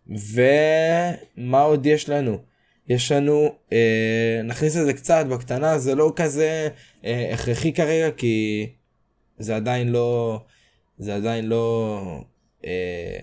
[0.09, 2.38] ומה עוד יש לנו?
[2.88, 6.69] יש לנו, אה, נכניס את זה קצת בקטנה, זה לא כזה
[7.05, 8.67] אה, הכרחי כרגע, כי
[9.38, 10.40] זה עדיין לא,
[10.99, 12.01] זה עדיין לא,
[12.64, 13.19] אה,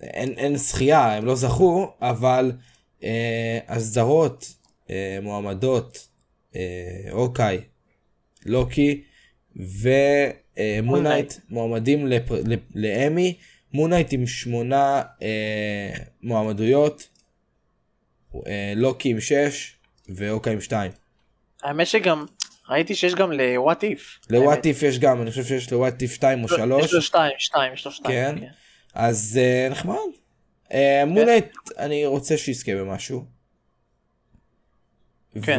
[0.00, 2.52] אין, אין זכייה, הם לא זכו, אבל
[3.68, 4.54] הסדרות,
[4.90, 6.08] אה, מועמדות,
[6.56, 6.60] אה,
[7.10, 7.60] אוקיי,
[8.46, 9.02] לוקי
[9.56, 12.06] ומונייט מועמדים
[12.74, 13.36] לאמי
[13.72, 17.08] מונייט עם שמונה אה, מועמדויות
[18.46, 19.76] אה, לוקי עם שש
[20.08, 20.92] ואוקה עם שתיים.
[21.62, 22.24] האמת שגם
[22.68, 24.18] ראיתי שיש גם לוואט איף.
[24.30, 27.32] לוואט איף יש גם אני חושב שיש לוואט איף שתיים או יש לו שלוש שתיים,
[27.38, 28.38] שתיים, יש לו שתיים.
[28.38, 28.46] כן.
[28.94, 29.96] אז אה, נחמד.
[30.72, 33.24] אה, מונייט אני רוצה שיזכה במשהו.
[35.42, 35.58] כן.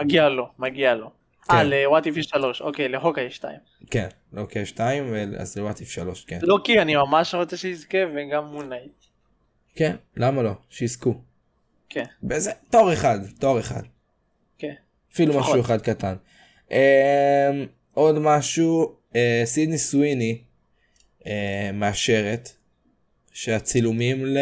[0.00, 1.10] מגיע לו, מגיע לו.
[1.44, 1.54] כן.
[1.54, 3.58] אה, לוואט איף יש שלוש, אוקיי, להוקה יש שתיים.
[3.90, 6.38] כן, לוקי שתיים אז לוואט איף שלוש כן.
[6.42, 8.92] לא כי אני ממש רוצה שיזכה וגם מונייט.
[9.74, 10.52] כן, למה לא?
[10.70, 11.14] שיזכו.
[11.88, 13.82] כן, באיזה תואר אחד, תואר אחד.
[14.58, 14.74] כן.
[15.12, 15.40] אפילו.
[15.40, 16.14] משהו אחד קטן.
[16.68, 16.72] Um,
[17.94, 20.42] עוד משהו, uh, סידני סוויני
[21.20, 21.26] uh,
[21.72, 22.48] מאשרת
[23.32, 24.38] שהצילומים ל...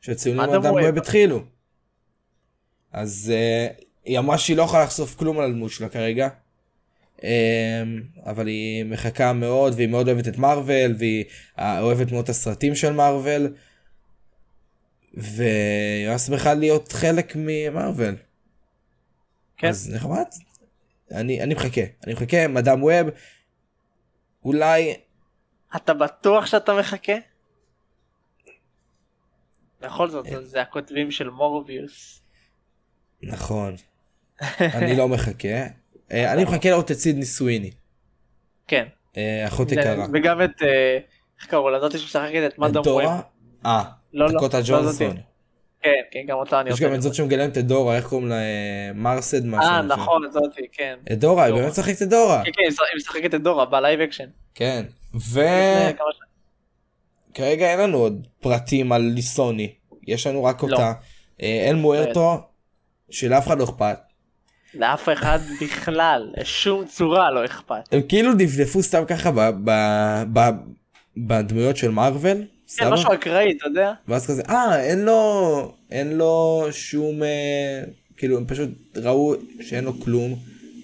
[0.00, 0.98] שהצילומים אדם אדם ווב.
[0.98, 1.42] התחילו.
[2.92, 6.28] אז uh, היא אמרה שהיא לא יכולה לחשוף כלום על הדמות שלה כרגע.
[7.18, 7.22] Um,
[8.26, 11.24] אבל היא מחכה מאוד והיא מאוד אוהבת את מארוול והיא
[11.58, 13.54] אה, אוהבת מאוד את הסרטים של מארוול.
[15.14, 18.16] והיא ממש שמחה להיות חלק ממארוול.
[19.56, 19.68] כן.
[19.68, 20.24] אז נחמד.
[21.10, 23.08] אני, אני מחכה, אני מחכה, מדאם ווב,
[24.44, 24.94] אולי,
[25.76, 27.12] אתה בטוח שאתה מחכה?
[29.80, 32.22] בכל זאת, זה הכותבים של מורביוס.
[33.22, 33.74] נכון,
[34.74, 35.48] אני לא מחכה.
[36.12, 37.70] אה, אני מחכה לראות את סידני סוויני,
[38.66, 38.86] כן.
[39.16, 40.06] אה, אחות יקרה.
[40.12, 40.98] וגם את, אה,
[41.40, 41.80] איך קראו לה?
[41.80, 42.80] זאתי שמשחקת את Madame?
[42.80, 43.02] Web.
[43.66, 45.16] אה, לא, לא, דקוטה לא ג'ונסון.
[45.82, 48.28] כן, כן, גם אותה אני יש רוצה גם את זאת שמגלמת את דורה, איך קוראים
[48.28, 48.34] לה?
[48.34, 49.70] אה, מרסד משהו.
[49.70, 49.82] אה.
[49.82, 50.98] נכון, זאתי, כן.
[51.12, 51.54] את דורה, היא.
[51.54, 52.42] באמת משחקת את דורה.
[52.44, 54.28] כן, כן, היא משחקת את דורה ב live action.
[54.54, 54.84] כן.
[55.18, 55.96] שנים.
[57.32, 59.74] וכרגע אין לנו עוד פרטים על ליסוני.
[60.06, 60.68] יש לנו רק לא.
[60.68, 60.92] אותה.
[61.42, 62.40] אה, אל מוארטו,
[63.10, 63.98] שלאף אחד לא אכפת.
[64.74, 67.92] לאף אחד בכלל, לשום צורה לא אכפת.
[67.92, 70.50] הם כאילו דפדפו סתם ככה ב- ב- ב-
[71.16, 72.44] בדמויות של מארוול.
[72.78, 72.88] כן?
[72.88, 73.92] משהו אקראי, אתה יודע?
[74.08, 77.82] ואז כזה אה אין לו אין לו שום אה,
[78.16, 80.36] כאילו הם פשוט ראו שאין לו כלום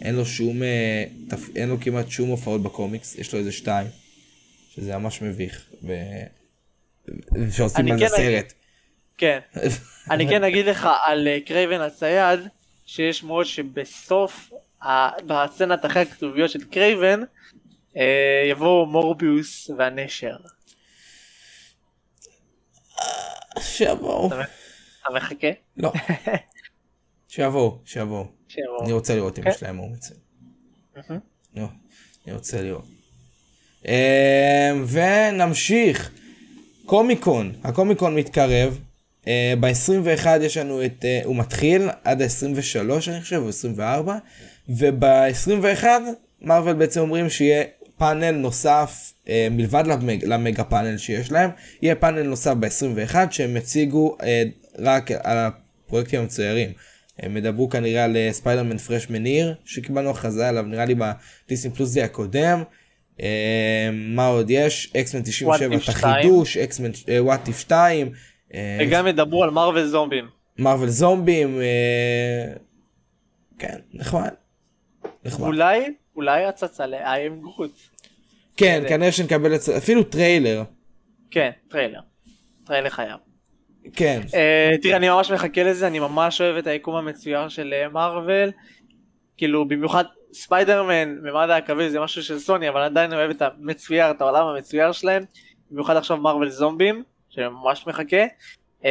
[0.02, 1.56] אין לו שום אה, תפ...
[1.56, 3.86] אין לו כמעט שום הופעות בקומיקס יש לו איזה שתיים.
[4.76, 5.70] שזה ממש מביך.
[5.82, 5.92] ו...
[7.50, 8.52] שעושים על זה כן סרט.
[9.18, 9.38] כן.
[10.10, 12.40] אני כן אגיד לך על אה, קרייבן הצייד,
[12.86, 14.52] שיש שמועות שבסוף,
[15.26, 17.20] בסצנת אחרי הכתוביות של קרייבן,
[17.96, 20.36] אה, יבואו מורביוס והנשר.
[23.60, 24.26] שיבואו.
[24.26, 25.48] אתה מחכה?
[25.76, 25.92] לא.
[27.28, 28.26] שיבואו, שיבואו.
[28.82, 29.50] אני רוצה לראות אם כן.
[29.50, 30.12] יש להם אומץ.
[31.54, 31.66] לא,
[32.26, 32.95] אני רוצה לראות.
[33.84, 33.92] אמ,
[34.88, 36.10] ונמשיך.
[36.86, 38.78] קומיקון, הקומיקון מתקרב.
[39.60, 44.18] ב-21 יש לנו את, אה, הוא מתחיל עד ה-23 אני חושב, או 24.
[44.68, 45.84] וב-21
[46.42, 47.64] מרוויל בעצם אומרים שיהיה
[47.98, 51.50] פאנל נוסף אה, מלבד למג, למגה פאנל שיש להם,
[51.82, 54.42] יהיה פאנל נוסף ב-21 שהם יציגו אה,
[54.78, 56.72] רק על הפרויקטים המצוירים.
[57.18, 61.96] הם ידברו כנראה על אה, Spider-Man Freshman Year שקיבלנו הכרזה עליו נראה לי בדיסני פלוס
[61.96, 62.62] הקודם.
[63.22, 64.92] אה, מה עוד יש?
[64.96, 66.14] X-Men 97 את What If 2.
[66.14, 68.12] החידוש, X-Men What If 2.
[68.54, 70.28] אה, וגם ידברו על מרוויל זומבים.
[70.58, 71.60] מרוויל זומבים.
[71.60, 72.52] אה,
[73.58, 74.30] כן, נחמד.
[75.24, 75.46] נחמד.
[75.46, 75.84] אולי,
[76.16, 76.96] אולי הצצה ל-I
[77.30, 77.62] am.
[78.56, 80.62] כן, זה- כנראה שנקבל את זה, אפילו טריילר.
[81.30, 82.00] כן, טריילר.
[82.64, 83.16] טריילר חייב.
[83.92, 84.20] כן.
[84.26, 84.32] Uh,
[84.82, 88.50] תראה, אני ממש מחכה לזה, אני ממש אוהב את היקום המצויר של אה, מארוול.
[89.36, 90.04] כאילו, במיוחד
[90.36, 94.92] ספיידרמן, ממד העכביש זה משהו של סוני, אבל עדיין אוהב את המצויר, את העולם המצויר
[94.92, 95.24] שלהם.
[95.70, 98.24] במיוחד עכשיו מארוול זומבים, שממש מחכה.
[98.82, 98.86] Uh,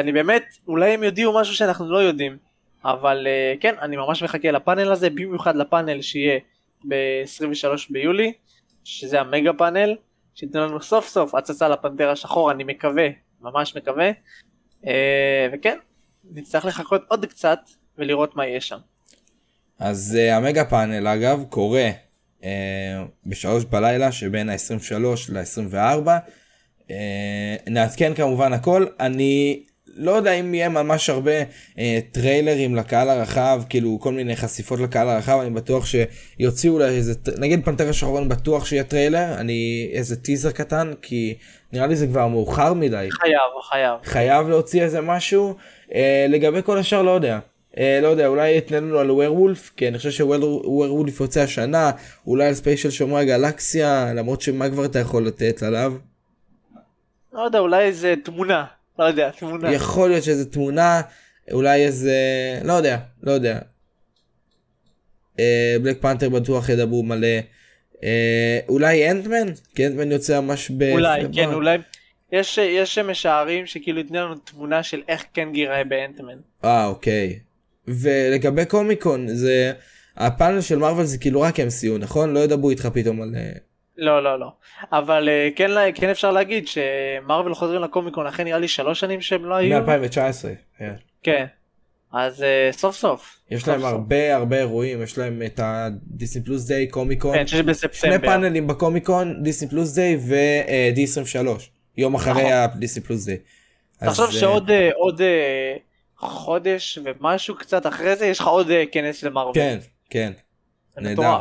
[0.00, 2.36] אני באמת, אולי הם יודיעו משהו שאנחנו לא יודעים.
[2.84, 6.38] אבל uh, כן, אני ממש מחכה לפאנל הזה, במיוחד לפאנל שיהיה
[6.88, 8.32] ב-23 ביולי,
[8.84, 9.96] שזה המגה פאנל,
[10.34, 13.08] שייתנו לנו סוף סוף הצצה לפנתר השחור, אני מקווה,
[13.40, 14.10] ממש מקווה.
[14.86, 15.78] אה, וכן,
[16.30, 17.58] נצטרך לחכות עוד קצת
[17.98, 18.78] ולראות מה יהיה שם.
[19.78, 21.90] אז uh, המגה פאנל אגב קורה
[22.40, 22.44] uh,
[23.26, 24.94] בשלוש בלילה שבין ה-23
[25.28, 26.08] ל-24.
[26.88, 26.90] Uh,
[27.66, 28.86] נעדכן כמובן הכל.
[29.00, 31.78] אני לא יודע אם יהיה ממש הרבה uh,
[32.12, 37.38] טריילרים לקהל הרחב, כאילו כל מיני חשיפות לקהל הרחב, אני בטוח שיוציאו אולי איזה, ט-
[37.38, 41.34] נגיד פנתר השחור אני בטוח שיהיה טריילר, אני איזה טיזר קטן, כי
[41.72, 43.08] נראה לי זה כבר מאוחר מדי.
[43.10, 43.34] חייב,
[43.70, 43.94] חייב.
[44.04, 45.54] חייב להוציא איזה משהו.
[45.94, 47.38] אה, לגבי כל השאר לא יודע.
[47.78, 51.90] אה, לא יודע, אולי יתנה לנו על Werewolf, כי אני חושב ש Werewolf יוצא השנה,
[52.26, 55.94] אולי על special שומרי הגלקסיה, למרות שמה כבר אתה יכול לתת עליו?
[57.32, 58.64] לא יודע, אולי איזה תמונה.
[58.98, 59.72] לא יודע, תמונה.
[59.72, 61.00] יכול להיות שזה תמונה,
[61.52, 62.14] אולי איזה...
[62.64, 63.58] לא יודע, לא יודע.
[65.40, 67.38] אה, בלק פנתר בטוח ידברו מלא.
[68.04, 69.46] אה, אולי אנטמן?
[69.74, 70.82] כי אנטמן יוצא ממש ב...
[70.82, 71.46] אולי, בפברואר.
[71.46, 71.78] כן, אולי.
[72.32, 76.38] יש יש משערים שכאילו ייתנו לנו תמונה של איך כן ייראה באנטמן.
[76.64, 77.38] אה אוקיי.
[77.88, 79.72] ולגבי קומיקון זה
[80.16, 82.34] הפאנל של מרוויל זה כאילו רק MCU נכון?
[82.34, 83.34] לא ידברו איתך פתאום על...
[83.36, 83.50] אה,
[83.96, 84.52] לא, לא, לא.
[84.92, 89.44] אבל אה, כן, כן אפשר להגיד שמרוויל חוזרים לקומיקון אחרי נראה לי שלוש שנים שהם
[89.44, 89.80] לא היו.
[89.80, 90.16] מ-2019.
[90.78, 90.92] כן.
[91.22, 91.46] כן.
[92.12, 93.40] אז אה, סוף סוף.
[93.50, 93.90] יש סוף להם סוף.
[93.90, 97.36] הרבה הרבה אירועים יש להם את הדיסני פלוס דיי קומיקון.
[97.46, 98.16] כן, בספטמבר.
[98.16, 101.48] שני פאנלים בקומיקון דיסני פלוס דיי ו-D23
[101.96, 102.52] יום אחרי נכון.
[102.52, 103.36] הדיסני פלוס דיי.
[103.98, 105.76] תחשוב אז, אה, שעוד אה, עוד אה,
[106.18, 109.64] חודש ומשהו קצת אחרי זה יש לך עוד אה, כנס של מרוויל.
[109.64, 109.78] כן
[110.10, 110.32] כן
[110.96, 111.40] נהדר.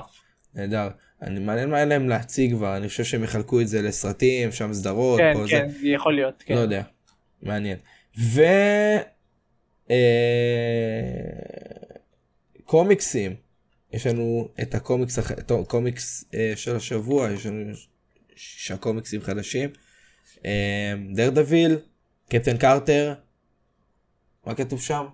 [0.55, 0.89] נהדר.
[1.21, 4.73] אני מעניין מה אין להם להציג כבר אני חושב שהם יחלקו את זה לסרטים שם
[4.73, 5.19] סדרות.
[5.19, 5.87] כן, כן, זה.
[5.87, 6.43] יכול להיות.
[6.45, 6.55] כן.
[6.55, 6.81] לא יודע,
[7.41, 7.77] מעניין.
[8.19, 8.41] ו...
[9.89, 9.95] אה,
[12.63, 13.35] קומיקסים,
[13.93, 17.73] יש לנו את הקומיקס, את הקומיקס אה, של השבוע, יש לנו
[18.35, 19.69] שישה קומיקסים חדשים.
[21.13, 21.77] דר דביל,
[22.29, 23.13] קפטן קרטר,
[24.47, 25.05] מה כתוב שם?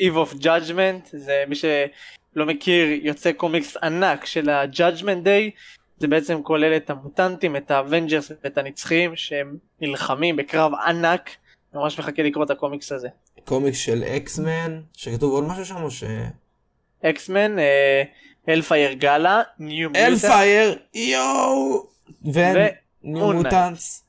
[0.00, 5.50] Eve of Judgment זה מי שלא מכיר יוצא קומיקס ענק של ה-Judgment Day
[5.98, 11.30] זה בעצם כולל את המוטנטים את האבנג'רס ואת הנצחים שהם נלחמים בקרב ענק
[11.74, 13.08] ממש מחכה לקרוא את הקומיקס הזה.
[13.44, 16.04] קומיקס של X-Men, שכתוב עוד משהו שם או ש...
[17.04, 17.56] X-Men,
[18.48, 21.86] Hellfire Gala, New Hellfire, יואו!
[22.24, 23.32] ו New.
[23.32, 24.04] Mutants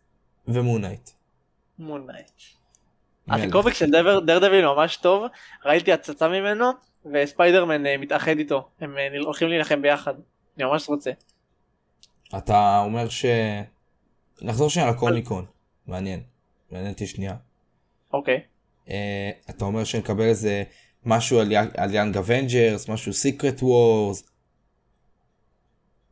[0.48, 1.10] ו Moon Knight.
[1.80, 2.57] Moon Knight.
[3.28, 3.44] מלך.
[3.44, 5.24] הקומיקס של דבר דרדוויל ממש טוב,
[5.66, 6.66] ראיתי הצצה ממנו
[7.14, 10.14] וספיידרמן אה, מתאחד איתו, הם אה, הולכים להילחם ביחד,
[10.58, 11.12] אני ממש רוצה.
[12.38, 13.26] אתה אומר ש...
[14.42, 15.46] נחזור שנייה לקומיקון,
[15.88, 16.22] מעניין,
[16.72, 17.36] מעניין אותי שנייה.
[18.14, 18.42] אוקיי.
[18.90, 20.64] אה, אתה אומר שנקבל איזה
[21.06, 21.40] משהו
[21.76, 24.24] על, Young Avengers, משהו Secret Wars,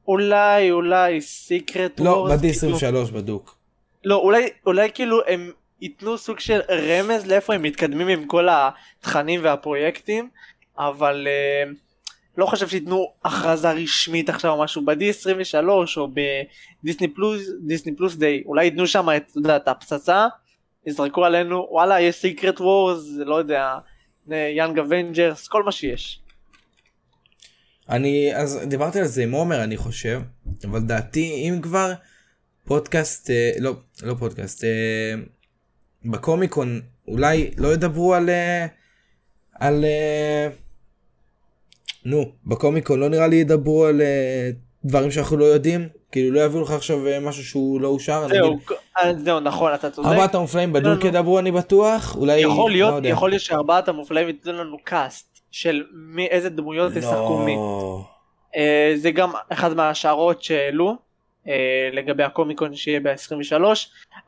[0.07, 3.57] אולי אולי Secret לא, ב-D23 בדוק.
[4.03, 5.51] לא אולי אולי כאילו הם
[5.81, 10.29] ייתנו סוג של רמז לאיפה הם מתקדמים עם כל התכנים והפרויקטים
[10.77, 11.75] אבל uh,
[12.37, 15.67] לא חושב שייתנו הכרזה רשמית עכשיו או משהו ב-D23
[15.97, 16.07] או
[16.83, 20.27] בדיסני פלוס דיסני פלוס Day אולי ייתנו שם את, יודע, את הפצצה
[20.85, 23.77] יזרקו עלינו וואלה יש Secret Wars לא יודע
[24.57, 26.21] Young Avengers כל מה שיש.
[27.89, 30.21] אני, אז דיברתי על זה עם עומר אני חושב,
[30.63, 31.93] אבל דעתי אם כבר
[32.65, 33.73] פודקאסט, אה, לא,
[34.03, 34.69] לא פודקאסט, אה,
[36.05, 38.29] בקומיקון אולי לא ידברו על...
[38.29, 38.65] אה,
[39.59, 39.85] על...
[39.85, 40.47] אה,
[42.05, 44.49] נו, בקומיקון לא נראה לי ידברו על אה,
[44.85, 45.87] דברים שאנחנו לא יודעים.
[46.11, 48.27] כאילו לא יביאו לך עכשיו משהו שהוא לא אושר.
[48.27, 48.59] זהו,
[49.05, 50.07] נגיד, זהו, נכון, אתה צודק.
[50.07, 51.09] ארבעת המופלאים בדוק לא.
[51.09, 52.15] ידברו אני בטוח.
[52.15, 52.39] אולי...
[52.39, 53.09] יכול לא להיות, יודע.
[53.09, 57.55] יכול להיות שארבעת המופלאים ייתנו לנו קאסט של מי, איזה דמויות ישחקו מי.
[57.55, 58.03] לא.
[58.55, 60.95] אה, זה גם אחד מההשערות שהעלו
[61.93, 63.53] לגבי הקומיקון שיהיה ב-23,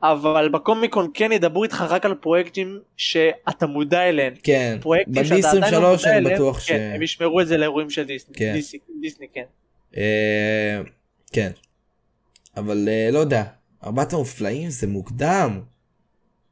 [0.02, 4.34] אבל בקומיקון כן ידברו איתך רק על פרויקטים שאתה מודע אליהם.
[4.42, 4.78] כן.
[4.80, 6.68] פרויקטים ב- שאתה עדיין לא D23 מודע אני בטוח ש...
[6.68, 8.52] כן, הם ישמרו את זה לאירועים של דיסני, כן.
[8.52, 9.44] דיסני, דיסני כן.
[9.96, 10.80] אה,
[11.32, 11.50] כן.
[12.56, 13.44] אבל אה, לא יודע.
[13.84, 15.60] ארבעת המופלאים זה מוקדם.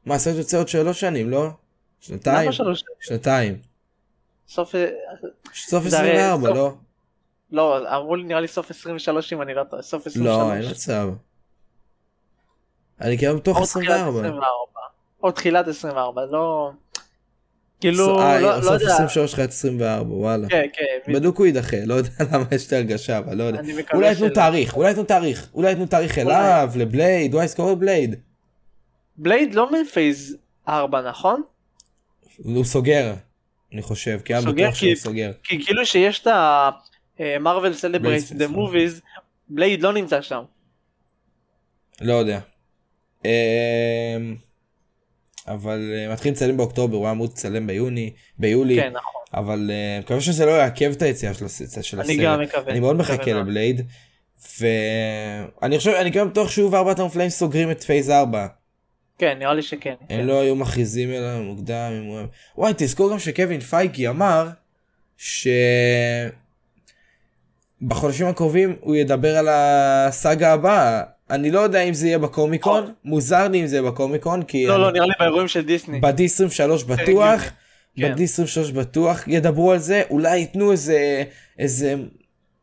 [0.05, 1.47] מה, הסרט יוצא עוד שלוש שנים, לא?
[1.99, 2.43] שנתיים?
[2.43, 2.83] למה שלוש?
[2.99, 3.57] שנתיים.
[4.47, 4.87] סוף, אה,
[5.53, 6.73] סוף זה הרי 24, סוף- לא?
[7.51, 10.37] לא, אמרו לי נראה לי סוף 23 אם אני לא טועה, סוף 23.
[10.37, 11.09] לא, אין מצב.
[13.01, 14.19] אני כאילו בתוך או תחילת 24.
[14.19, 14.41] 24.
[15.23, 16.71] או תחילת 24, לא...
[17.79, 18.93] כאילו, אה, לא לא סוף יודע.
[18.93, 20.47] 23 תחילת 24, וואלה.
[20.49, 23.61] כן, כן, בדוק הוא יידחה, לא יודע למה יש לי הרגשה, אבל לא יודע.
[23.93, 24.33] אולי ייתנו שלא.
[24.33, 26.17] תאריך, אולי ייתנו תאריך, אולי ייתנו תאריך.
[26.17, 28.15] אליו, לבלייד, וואי, סקור את בלייד.
[29.17, 30.37] בלייד לא מ phase
[30.67, 31.41] 4 נכון?
[32.37, 33.13] הוא סוגר,
[33.73, 35.31] אני חושב, כי היה בטוח שהוא סוגר.
[35.43, 36.69] כי כאילו שיש את ה...
[37.39, 39.01] Marvel Celebrates the Movies,
[39.49, 40.43] בלייד לא נמצא שם.
[42.01, 42.39] לא יודע.
[43.25, 43.31] אמ,
[45.47, 49.21] אבל אה, מתחילים לצלם באוקטובר, הוא היה אמור לצלם ביוני, ביולי, כן, נכון.
[49.33, 52.05] אבל אה, מקווה שזה לא יעכב את היציאה של של הסרט.
[52.05, 52.71] אני גם מקווה.
[52.71, 53.33] אני מאוד מקווה מחכה.
[53.33, 53.81] לבלייד.
[54.59, 58.47] ואני חושב, אני גם בטוח שהוא וארבעת המופלאים סוגרים את phase 4.
[59.17, 59.93] כן, נראה לי שכן.
[60.09, 60.19] כן.
[60.19, 61.91] הם לא היו מכריזים אליו מוקדם.
[62.07, 62.19] הוא...
[62.57, 64.49] וואי, תזכור גם שקווין פייגי אמר
[65.17, 65.47] ש...
[67.81, 71.01] בחודשים הקרובים הוא ידבר על הסאגה הבאה.
[71.29, 74.73] אני לא יודע אם זה יהיה בקומיקון, מוזר לי אם זה יהיה בקומיקון, כי לא,
[74.75, 75.99] אני- לא, נראה לי באירועים של דיסני.
[75.99, 77.41] ב-D23 בטוח,
[77.97, 78.15] כן.
[78.15, 81.23] ב-D23 בטוח ידברו על זה, אולי ייתנו איזה,
[81.59, 81.95] איזה,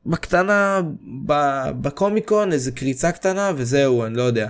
[0.07, 0.81] בקטנה,
[1.27, 4.49] ב- בקומיקון, איזה קריצה קטנה, וזהו, אני לא יודע.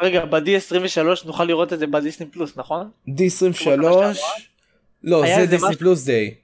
[0.00, 2.90] רגע, ב-D23 נוכל לראות את זה בדיסני פלוס, נכון?
[3.08, 4.12] D23, כמו שנה שעברה?
[5.04, 6.34] לא, זה דיסני פלוס דיי.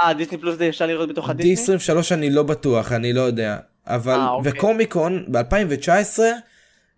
[0.00, 1.76] אה, דיסני פלוס זה אפשר לראות בתוך הדיסני?
[1.76, 3.58] D23 אני לא בטוח, אני לא יודע.
[3.86, 4.52] אבל, אה, אוקיי.
[4.52, 6.18] וקומיקון ב-2019,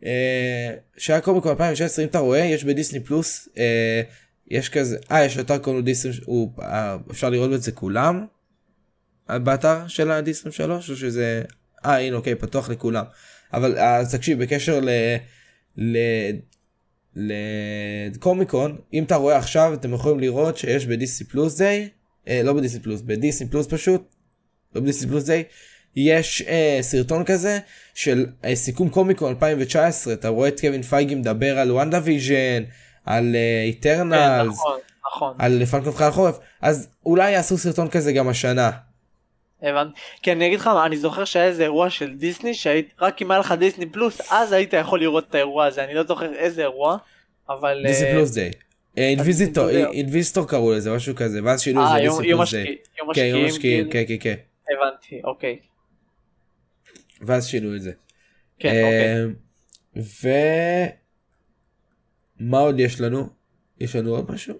[0.05, 4.03] אה, שהיה קומיקון ב-2019, אם אתה רואה, יש בדיסני פלוס, אה,
[4.51, 8.27] יש כזה, אה, יש אתר קוראים לו דיסני, הוא, אה, אפשר לראות את זה כולם?
[9.31, 11.43] אה, באתר של ה-D23, או שזה,
[11.85, 13.05] אה, הנה, אוקיי, פתוח לכולם.
[13.53, 14.89] אבל, אז תקשיב, בקשר ל...
[15.79, 15.99] ל...
[17.17, 21.89] לקומיקון, אם אתה רואה עכשיו, אתם יכולים לראות שיש בדיסני פלוס Day,
[22.29, 24.15] אה, לא בדיסני פלוס, בדיסני פלוס פשוט,
[24.75, 25.45] לא בדיסני פלוס Day,
[25.97, 27.59] יש אה, סרטון כזה
[27.95, 32.63] של אה, סיכום קומיקון 2019, אתה רואה את קווין פייגי מדבר על וונדה ויז'ן,
[33.05, 35.35] על כן, Eternals, נכון, נכון.
[35.39, 38.71] על פאנקום חייל חורף, אז אולי יעשו סרטון כזה גם השנה.
[39.63, 40.01] הבנתי.
[40.23, 43.41] כן, אני אגיד לך מה, אני זוכר שהיה איזה אירוע של דיסני, שרק אם היה
[43.41, 46.97] לך דיסני פלוס, אז היית יכול לראות את האירוע הזה, אני לא זוכר איזה אירוע,
[47.49, 47.83] אבל...
[47.87, 48.51] דיסני אה, פלוס דיי.
[48.95, 49.85] פלוס דיי.
[49.85, 52.63] אינביזיטור קראו לזה, משהו כזה, ואז שינו את אה, זה יום פלוס דיי.
[52.63, 53.91] משקיעים, יום כן, משקיעים, כאילו.
[53.91, 54.35] כן, כן, כן.
[54.73, 55.59] הבנתי, אוקיי.
[57.21, 57.93] ואז שינו את זה.
[58.59, 59.25] כן, אוקיי.
[59.25, 59.35] אמ,
[59.97, 60.29] ו...
[62.41, 63.29] מה עוד יש לנו?
[63.81, 64.55] יש לנו עוד משהו?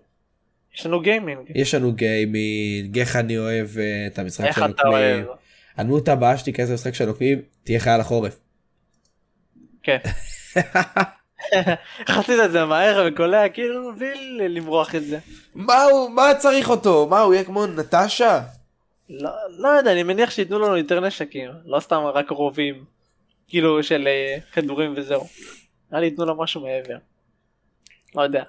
[0.75, 1.51] יש לנו גיימינג.
[1.55, 4.63] יש לנו גיימינג, איך אני אוהב אה, את המשחק של?
[4.63, 5.27] הנוקמים.
[5.77, 8.41] הדמות הבאה שלי כזה משחק של הנוקמים תהיה חייל החורף.
[9.83, 9.99] כן.
[12.09, 15.19] חצית את זה מהר וקולע, כאילו, בלי למרוח את זה.
[15.55, 17.07] מה הוא, מה צריך אותו?
[17.11, 18.41] מה הוא יהיה כמו נטשה?
[19.11, 22.85] לא, לא יודע, אני מניח שייתנו לנו יותר נשקים, לא סתם רק רובים,
[23.49, 25.27] כאילו של אה, כדורים וזהו.
[25.91, 26.97] נראה לי ייתנו לו משהו מעבר.
[28.15, 28.43] לא יודע.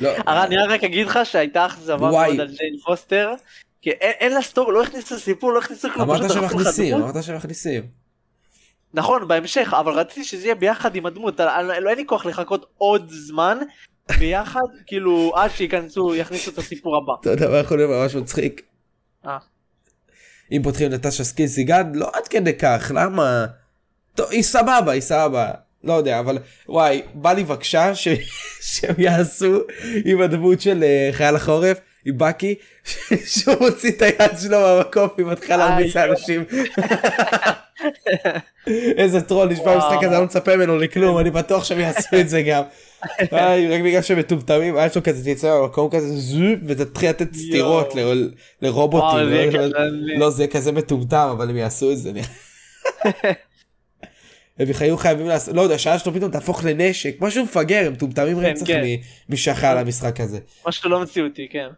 [0.00, 0.10] לא,
[0.44, 2.10] אני רק אגיד לך שהייתה אכזבה.
[2.10, 3.34] מאוד על ג'יין פוסטר,
[3.82, 6.10] כי אין, לה סטור, לא הכניסו סיפור, לא הכניסו כלום.
[6.10, 6.96] אמרת שמכניסים.
[6.96, 8.03] אמרת שמכניסים.
[8.94, 12.66] נכון, בהמשך, אבל רציתי שזה יהיה ביחד עם הדמות, אני- לא אין לי כוח לחכות
[12.78, 13.58] עוד זמן,
[14.18, 17.12] ביחד, כאילו, עד שייכנסו, יכניסו את הסיפור הבא.
[17.20, 18.62] אתה יודע מה יכול להיות ממש מצחיק?
[19.26, 19.38] אה.
[20.52, 23.46] אם פותחים נטשה סקילסיגד לא עד כדי כך למה?
[24.14, 25.50] טוב היא סבבה היא סבבה
[25.84, 26.38] לא יודע אבל
[26.68, 28.08] וואי בא לי בבקשה ש...
[28.70, 29.60] שהם יעשו
[30.04, 32.54] עם הדמות של אה, חייל החורף עם בקי
[33.32, 36.44] שהוא מוציא את היד שלו מהמקום והיא מתחילה להרביץ לאנשים.
[38.96, 39.76] איזה טרול נשמע.
[39.76, 42.62] משחק כזה אני לא מצפה ממנו לכלום אני בטוח שהם יעשו את זה גם.
[43.70, 47.94] רק בגלל שהם מטומטמים היה שלו כזה תצא מהמקום כזה זופ ותתחיל לתת סטירות
[48.62, 49.18] לרובוטים.
[49.18, 50.18] לא- קטלני.
[50.18, 52.12] לא זה כזה מטומטם אבל הם יעשו את זה.
[54.58, 58.36] הם היו חייבים לעשות, לא יודע, שהיד שלו פתאום תהפוך לנשק, משהו מפגר, הם מטומטמים
[58.40, 58.84] כן, רצח כן.
[58.84, 60.38] מ- מי שאחראי על המשחק הזה.
[60.68, 61.68] משהו לא מציאותי, כן.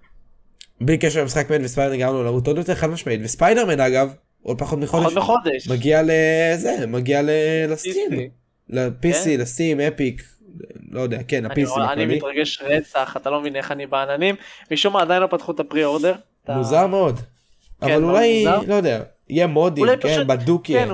[0.80, 4.12] בלי קשר למשחק מן וספיידרמן גרם לו למות עוד יותר חד משמעית, וספיידרמן אגב,
[4.46, 5.68] עוד פחות מחודש, פחות מחודש.
[5.68, 7.20] מגיע לזה, מגיע
[7.68, 8.16] לסטים, PC.
[8.68, 9.40] ל-PC, כן.
[9.40, 10.22] לסטים, אפיק,
[10.90, 12.06] לא יודע, כן, ה-PC אני.
[12.06, 14.34] מתרגש רצח, אתה לא מבין איך אני בעננים.
[14.70, 16.14] משום מה עדיין לא פתחו את הפרי אורדר.
[16.44, 17.20] אתה- מוזר מאוד.
[17.82, 18.44] אבל מאוד אולי.
[18.66, 20.86] לא יודע, יהיה מודים, כן, בדוק יהיה.
[20.86, 20.92] כן,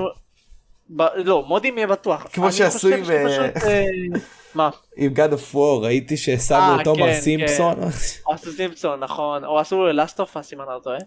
[0.95, 2.27] ב- לא, מודים יהיה בטוח.
[2.33, 3.83] כמו אני שעשו עם, אה, אה,
[4.55, 4.69] מה?
[4.97, 7.75] עם God of War, ראיתי ששמו אה, אותו מר כן, סימפסון.
[8.27, 10.97] או עשו סימפסון, נכון, או עשו לאסט אוף אס אם אני לא טועה.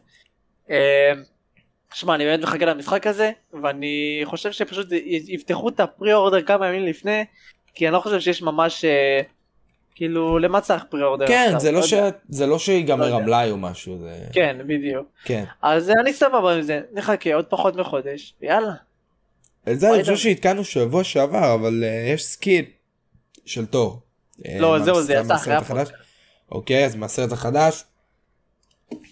[1.92, 3.30] אה, שמע, אני באמת מחכה למשחק הזה,
[3.62, 4.86] ואני חושב שפשוט
[5.28, 7.24] יפתחו את הפרי אורדר כמה ימים לפני,
[7.74, 9.20] כי אני לא חושב שיש ממש, אה,
[9.94, 11.26] כאילו, למה צריך pre-order?
[11.26, 11.60] כן, עכשיו?
[11.60, 11.94] זה לא לא ש-.
[12.28, 13.16] זה לא לא שיגמר יודע.
[13.16, 14.24] המלאי או משהו, זה...
[14.32, 15.06] כן, בדיוק.
[15.24, 15.44] כן.
[15.62, 18.74] אז אה, אני סבבה עם זה, נחכה עוד פחות מחודש, ויאללה.
[19.72, 20.16] את זה אני חושב.
[20.16, 22.64] שעדכנו שבוע שעבר, אבל אה, יש skin
[23.46, 24.00] של תור.
[24.46, 25.54] אה, לא, זהו, זה יצא אחרי.
[25.54, 25.92] הפודקאסט.
[26.52, 27.84] אוקיי, אז מהסרט החדש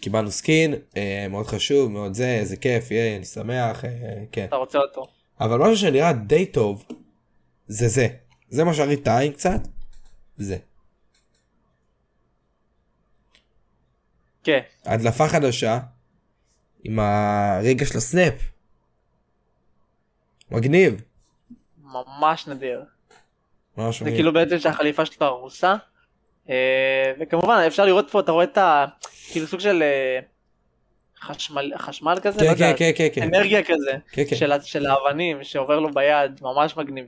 [0.01, 3.91] קיבלנו skin, אה, מאוד חשוב, מאוד זה, איזה כיף, יהיה, אני שמח, אה,
[4.33, 4.45] כן.
[4.45, 5.07] אתה רוצה אותו.
[5.41, 6.85] אבל משהו שנראה די טוב,
[7.67, 8.09] זה זה.
[8.49, 9.61] זה מה שהראית את העין קצת,
[10.37, 10.57] זה.
[14.45, 15.79] כן, הדלפה חדשה,
[16.85, 18.35] עם הרגע של הסנאפ.
[20.51, 21.03] מגניב.
[21.83, 22.85] ממש נדיר.
[23.77, 24.19] ממש זה מגניב.
[24.19, 25.77] כאילו בעצם שהחליפה שלו הרוסה.
[26.51, 28.85] אה, וכמובן אפשר לראות פה אתה רואה את ה...
[29.33, 30.19] כאילו סוג של אה,
[31.21, 33.23] חשמל חשמל כזה, לא כן, יודע, כן, כן, כן, כן.
[33.23, 34.37] אנרגיה כזה, כן, כן.
[34.37, 37.07] של של האבנים שעובר לו ביד, ממש מגניב.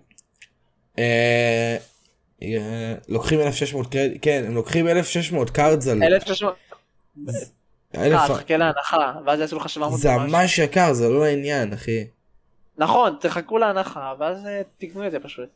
[0.98, 1.76] אה,
[2.42, 6.02] אה, לוקחים 1600 קרדיט, כן, הם לוקחים 1600 cards על...
[6.02, 6.54] 1600,
[7.96, 10.10] אלף- אה, תחכה להנחה, ואז יעשו לך 700 זה.
[10.16, 12.04] ממש יקר, זה לא לעניין, אחי.
[12.78, 15.48] נכון, תחכו להנחה, ואז אה, תקנו את זה פשוט.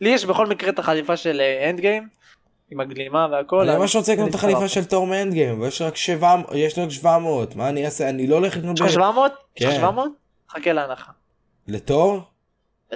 [0.00, 2.08] לי יש בכל מקרה את החליפה של Endgame,
[2.70, 3.68] עם הגלימה והכל.
[3.68, 4.68] אני ממש רוצה לקנות את החליפה.
[4.68, 8.08] של תור מאנד גיים, ויש רק 700, יש רק 700, מה אני אעשה?
[8.08, 9.32] אני לא הולך לקנות יש לך 700?
[9.56, 9.76] יש לך כן.
[9.76, 10.10] 700?
[10.50, 11.12] חכה להנחה.
[11.66, 12.20] לתור?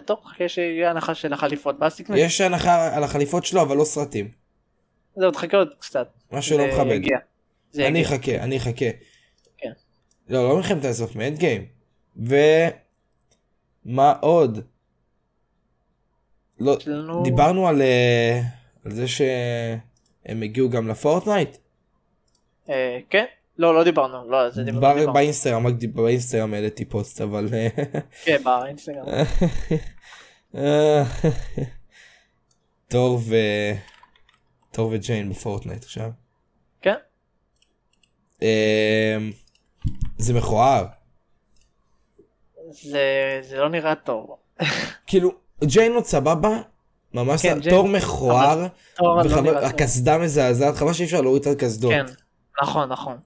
[0.04, 2.18] טוב, חכה שיהיה הנחה של החליפות, ואז זה.
[2.18, 4.30] יש הנחה על החליפות שלו, אבל לא סרטים.
[5.16, 6.08] זהו, תחכה עוד קצת.
[6.32, 7.00] משהו לא מכבד.
[7.78, 8.02] אני.
[8.02, 8.90] אחכה, אני אחכה.
[9.58, 9.72] כן.
[10.28, 11.66] לא, לא מלחמת האסוף, מאנד גיים.
[13.86, 14.58] ומה עוד?
[16.60, 16.76] לא,
[17.24, 18.40] דיברנו על, אה,
[18.84, 21.56] על זה שהם הגיעו גם לפורטנייט.
[22.68, 23.24] אה, כן?
[23.58, 24.30] לא, לא דיברנו.
[24.30, 24.80] לא, זה דיברנו.
[24.80, 25.12] בר- דיברנו.
[25.12, 27.48] באינסטגרם, רק באינסטגרם העליתי פוסט, אבל...
[27.52, 27.68] אה,
[28.24, 29.04] כן, באינסטגרם.
[30.54, 31.02] אה,
[32.88, 33.34] תור ו...
[34.70, 36.10] תור וג'יין בפורטנייט עכשיו.
[36.82, 36.94] כן?
[38.42, 39.16] אה,
[40.18, 40.86] זה מכוער.
[42.70, 44.36] זה זה לא נראה טוב.
[45.06, 45.30] כאילו,
[45.64, 46.60] ג'יין עוד סבבה,
[47.14, 48.66] ממש כן, תור מכוער,
[49.00, 49.22] לא.
[49.44, 51.92] והקסדה מזעזעת, חבל שאי אפשר להוריד את הקסדות.
[51.92, 52.04] כן,
[52.62, 53.16] נכון, נכון.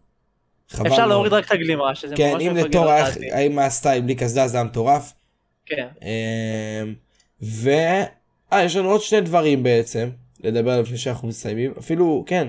[0.86, 1.06] אפשר.
[1.06, 2.90] להוריד רק את הגלימה, שזה כן, ממש מפגר לתור.
[3.32, 5.12] האם היה סטייל בלי קסדה זה היה מטורף.
[5.66, 5.86] כן.
[6.02, 6.94] אמ,
[7.42, 7.70] ו...
[8.52, 10.10] אה, יש לנו עוד שני דברים בעצם,
[10.40, 12.48] לדבר עליהם לפני שאנחנו מסיימים, אפילו, כן,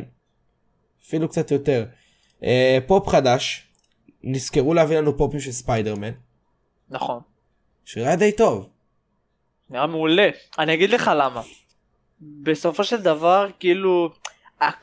[1.07, 1.85] אפילו קצת יותר.
[2.43, 3.67] אה, פופ חדש,
[4.23, 6.11] נזכרו להביא לנו פופים של ספיידרמן,
[6.89, 7.19] נכון.
[7.85, 8.69] שנראה די טוב.
[9.69, 10.29] נראה מעולה.
[10.59, 11.41] אני אגיד לך למה.
[12.21, 14.09] בסופו של דבר, כאילו,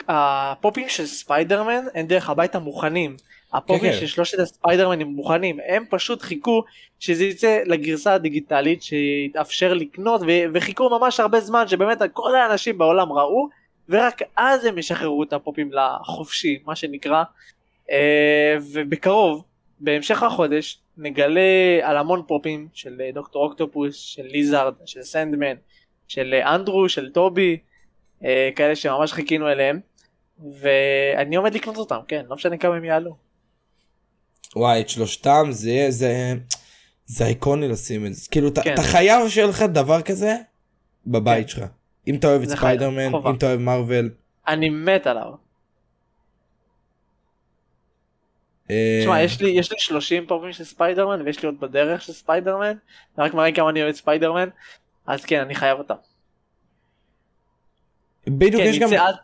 [0.09, 3.17] הפופים של ספיידרמן הם דרך הביתה מוכנים.
[3.53, 3.99] הפופים כן.
[4.01, 5.59] של שלושת הספיידרמנים מוכנים.
[5.69, 6.65] הם פשוט חיכו
[7.01, 13.13] שזה יצא לגרסה הדיגיטלית שיתאפשר לקנות ו- וחיכו ממש הרבה זמן שבאמת כל האנשים בעולם
[13.13, 13.49] ראו
[13.89, 17.23] ורק אז הם ישחררו את הפופים לחופשי מה שנקרא
[17.91, 19.45] אה, ובקרוב
[19.81, 21.41] בהמשך החודש נגלה
[21.83, 25.55] על המון פופים של אה, דוקטור אוקטופוס של ליזארד של סנדמן
[26.09, 27.59] של אה, אנדרו של טובי
[28.25, 29.81] אה, כאלה שממש חיכינו אליהם
[30.61, 33.17] ואני עומד לקנות אותם כן לא משנה כמה הם יעלו
[34.57, 36.35] וואי, את שלושתם זה זה...
[37.07, 38.29] זה איקוני לשים את זה.
[38.31, 38.75] כאילו, אתה- כן.
[38.75, 40.37] אתה חייב שיהיה לך דבר כזה
[41.07, 41.65] בבית שלך.
[42.07, 43.15] אם אתה אוהב את ספיידרמן.
[43.15, 44.11] אם אתה אוהב מארוול.
[44.49, 45.35] אני מת עליו אה,
[48.69, 52.73] תשמע, יש לי, יש לי 30 פופים של ספיידרמן ויש לי עוד בדרך של ספיידרמן,
[53.17, 54.49] זה רק מראה כמה אני אוהב ספיידרמן,
[55.07, 55.95] אז כן, אני חייב אותם.
[58.27, 58.93] בדיוק כן, יש גם...
[58.93, 59.15] עד...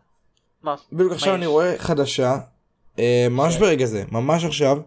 [0.62, 0.74] מה?
[0.92, 1.38] בדיוק עכשיו יש?
[1.38, 2.36] אני רואה חדשה,
[2.98, 3.60] אה, ממש כן.
[3.60, 4.78] ברגע זה, ממש עכשיו,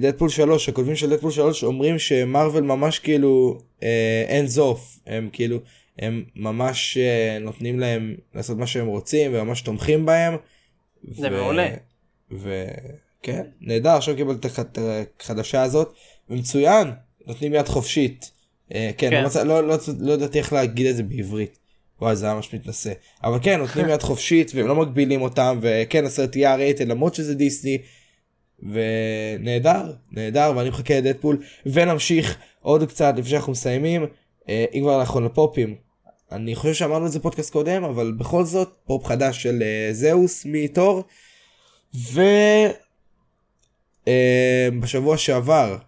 [0.00, 3.58] דדפול 3, הכותבים של דדפול 3 אומרים שמארוול ממש כאילו
[4.28, 5.58] אין זוף, הם כאילו,
[5.98, 10.36] הם ממש אה, נותנים להם לעשות מה שהם רוצים וממש תומכים בהם.
[11.10, 11.68] זה מעולה.
[13.22, 14.78] וכן, נהדר, עכשיו קיבלת את הח- את
[15.20, 15.92] החדשה הזאת,
[16.30, 16.90] ומצוין,
[17.26, 18.30] נותנים יד חופשית
[18.74, 19.24] אה, כן, כן.
[19.46, 21.58] לא, לא, לא, לא ידעתי איך להגיד את זה בעברית.
[22.00, 22.92] וואי זה היה ממש מתנשא.
[23.24, 27.34] אבל כן נותנים יד חופשית והם לא מגבילים אותם וכן הסרט יהיה רייטד למרות שזה
[27.34, 27.78] דיסני.
[28.62, 34.06] ונהדר נהדר ואני מחכה לדדפול ונמשיך עוד קצת לפני שאנחנו מסיימים
[34.48, 35.74] אה, אם כבר אנחנו לפופים.
[36.32, 40.42] אני חושב שאמרנו את זה פודקאסט קודם אבל בכל זאת פופ חדש של אה, זאוס
[40.46, 41.02] מתור.
[41.94, 42.20] ו...
[44.10, 45.78] אה, בשבוע שעבר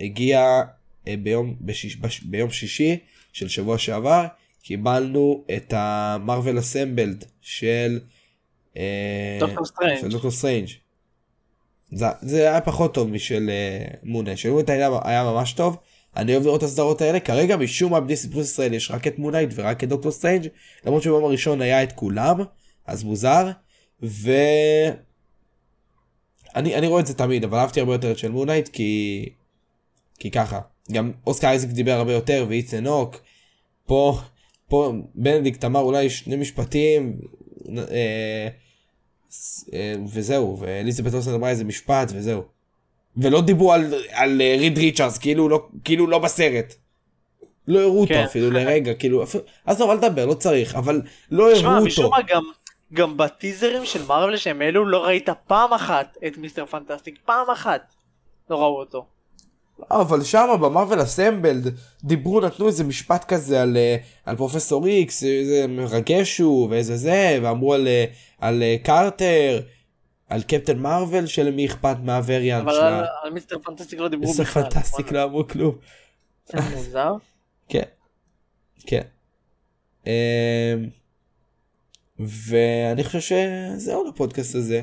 [0.00, 0.62] הגיע
[1.08, 2.98] אה, ביום, בשיש, בש, ביום שישי
[3.32, 4.26] של שבוע שעבר
[4.62, 8.00] קיבלנו את ה Marvel Assembled של
[8.76, 10.00] אה, דוקטור סטרנג'.
[10.00, 10.68] של דוקטור סטרנג'.
[11.92, 15.76] זה, זה היה פחות טוב משל uh, מונה, של מונה היה, היה ממש טוב.
[16.16, 19.18] אני אוהב לראות את הסדרות האלה, כרגע משום מה בדיסני פלוס ישראל יש רק את
[19.18, 20.46] Moon Knight ורק את דוקטור סטרנג'
[20.84, 22.36] למרות שביום הראשון היה את כולם,
[22.86, 23.50] אז מוזר.
[24.02, 24.30] ו...
[26.56, 29.28] אני, אני רואה את זה תמיד, אבל אהבתי הרבה יותר את של Moon Knight כי...
[30.18, 30.60] כי ככה.
[30.92, 33.20] גם אוסקר אייזק דיבר הרבה יותר ואיתן הוק.
[33.86, 34.18] פה,
[34.68, 37.18] פה בנדיקט אמר אולי שני משפטים.
[37.78, 38.48] אה,
[39.72, 42.42] אה, וזהו, ואליזבת אולסן אמרה איזה משפט וזהו.
[43.16, 46.74] ולא דיברו על, על אה, ריד ריצ'רס, כאילו לא, כאילו לא בסרט.
[47.68, 48.24] לא הראו אותו כן.
[48.24, 52.16] אפילו לרגע, כאילו, אפילו, עזוב, אל תדבר, לא צריך, אבל לא הראו משום אותו.
[52.16, 52.42] מה גם,
[52.92, 57.94] גם בטיזרים של מארוול שהם העלו לא ראית פעם אחת את מיסטר פנטסטיק, פעם אחת
[58.50, 59.06] לא ראו אותו.
[59.90, 61.74] אבל שמה במרוויל אסמבלד
[62.04, 67.38] דיברו נתנו איזה משפט כזה על, אה, על פרופסור איקס איזה מרגש הוא ואיזה זה
[67.42, 68.04] ואמרו על, אה,
[68.38, 69.60] על אה, קרטר
[70.28, 72.98] על קפטן מרוויל שלמי אכפת מהווריאנט אבל שלה.
[72.98, 74.62] על, על מיסטר פנטסטיק לא דיברו בכלל.
[74.62, 75.74] פנטסטיק לא אמרו כלום.
[76.46, 77.12] זה מוזר.
[77.68, 77.82] כן.
[78.86, 79.02] כן.
[82.26, 84.82] ואני חושב שזהו לפודקאסט הזה.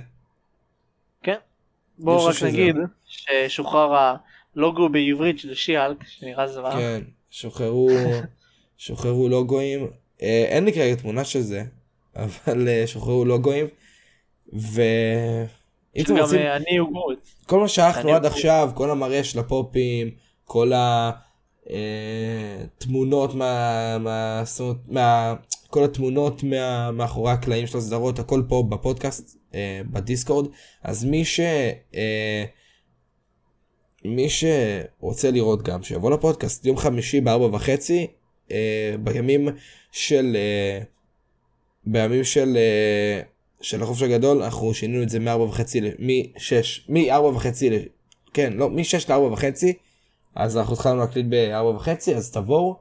[1.24, 1.36] כן.
[2.00, 2.76] בואו רק שזה- נגיד
[3.06, 4.16] ששוחרר
[4.56, 6.72] הלוגו בעברית של שיאלק שנראה זוועה.
[6.72, 7.02] כן.
[7.32, 7.90] שוחררו
[8.78, 9.88] שוחררו לוגויים.
[10.22, 11.64] אה, אין לי כרגע תמונה של זה.
[12.16, 13.68] אבל אה, שוחררו לוגוים.
[14.54, 17.34] ואם אתם גם רוצים אה, אני הוגות.
[17.46, 17.66] כל מה
[17.98, 18.26] אני עד.
[18.26, 20.12] עכשיו, כל המראה של הפופים,
[20.46, 20.72] כל
[21.66, 23.98] התמונות מה...
[23.98, 24.44] מה...
[24.88, 25.34] מה...
[25.70, 26.92] כל התמונות מה...
[26.92, 30.48] מאחורי הקלעים של הסדרות, הכל פה בפודקאסט, אה, בדיסקורד.
[30.84, 31.40] אז מי ש...
[31.96, 32.46] אה,
[34.06, 38.08] מי שרוצה לראות גם, שיבוא לפודקאסט יום חמישי בארבע וחצי,
[38.52, 39.50] אה, בימים
[39.92, 40.38] של...
[40.40, 40.84] אה,
[41.86, 42.58] בימים של...
[42.58, 43.22] אה,
[43.62, 47.88] של החופש הגדול אנחנו שינינו את זה מ-4 וחצי, מ-6, מ-4 וחצי, ל-
[48.34, 49.74] כן, לא, מ-6 ל-4 וחצי,
[50.36, 52.76] אז אנחנו התחלנו להקליט ב-4 וחצי, אז תבואו,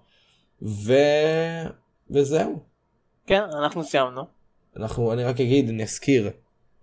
[0.63, 0.95] ו...
[2.11, 2.59] וזהו.
[3.27, 4.23] כן, אנחנו סיימנו.
[4.77, 6.31] אנחנו, אני רק אגיד, אני אזכיר,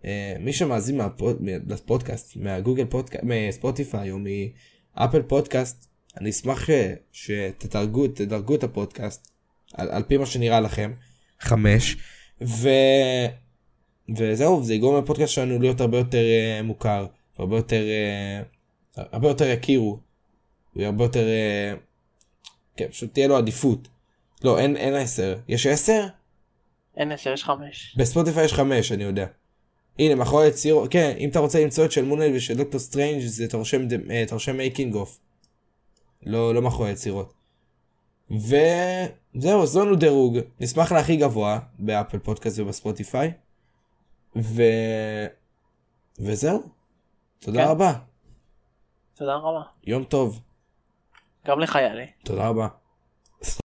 [0.06, 1.38] אה, מי שמאזין מהפוד,
[1.68, 5.88] לפודקאסט, מהגוגל פודקאסט, מספוטיפיי או מאפל פודקאסט,
[6.18, 6.72] אני אשמח ש,
[7.12, 9.32] שתדרגו תדרגו את הפודקאסט,
[9.74, 10.94] על, על פי מה שנראה לכם,
[11.40, 11.98] חמש,
[12.42, 12.70] ו...
[14.18, 16.24] וזהו, זה יגרום לפודקאסט שלנו להיות הרבה יותר
[16.60, 17.06] אה, מוכר,
[17.38, 17.84] הרבה יותר,
[18.96, 20.00] אה, הרבה יותר יכירו,
[20.74, 21.80] הוא הרבה יותר, אה,
[22.78, 23.88] כן, פשוט תהיה לו עדיפות.
[24.44, 26.08] לא, אין, אין עשר, יש עשר?
[26.98, 27.96] אין עשר, יש חמש.
[27.98, 29.26] בספוטיפיי יש חמש, אני יודע.
[30.00, 33.20] הנה, מאחורי יציר, כן, אם אתה רוצה למצוא את של Moon Knight ושל דוקטור סטרנג'
[33.20, 33.46] זה
[34.12, 35.20] אה, רשום making of.
[36.26, 37.34] לא, לא מאחורי יצירות.
[38.32, 43.32] וזהו, אז לנו דירוג, נשמח להכי גבוה באפל פודקאסט ובספוטיפיי.
[44.36, 44.64] ו...
[46.20, 46.64] וזהו.
[47.40, 47.70] תודה כן.
[47.70, 47.94] רבה.
[49.14, 49.62] תודה רבה.
[49.84, 50.40] יום טוב.
[51.48, 52.06] גם לך יאללה.
[52.24, 52.68] תודה רבה.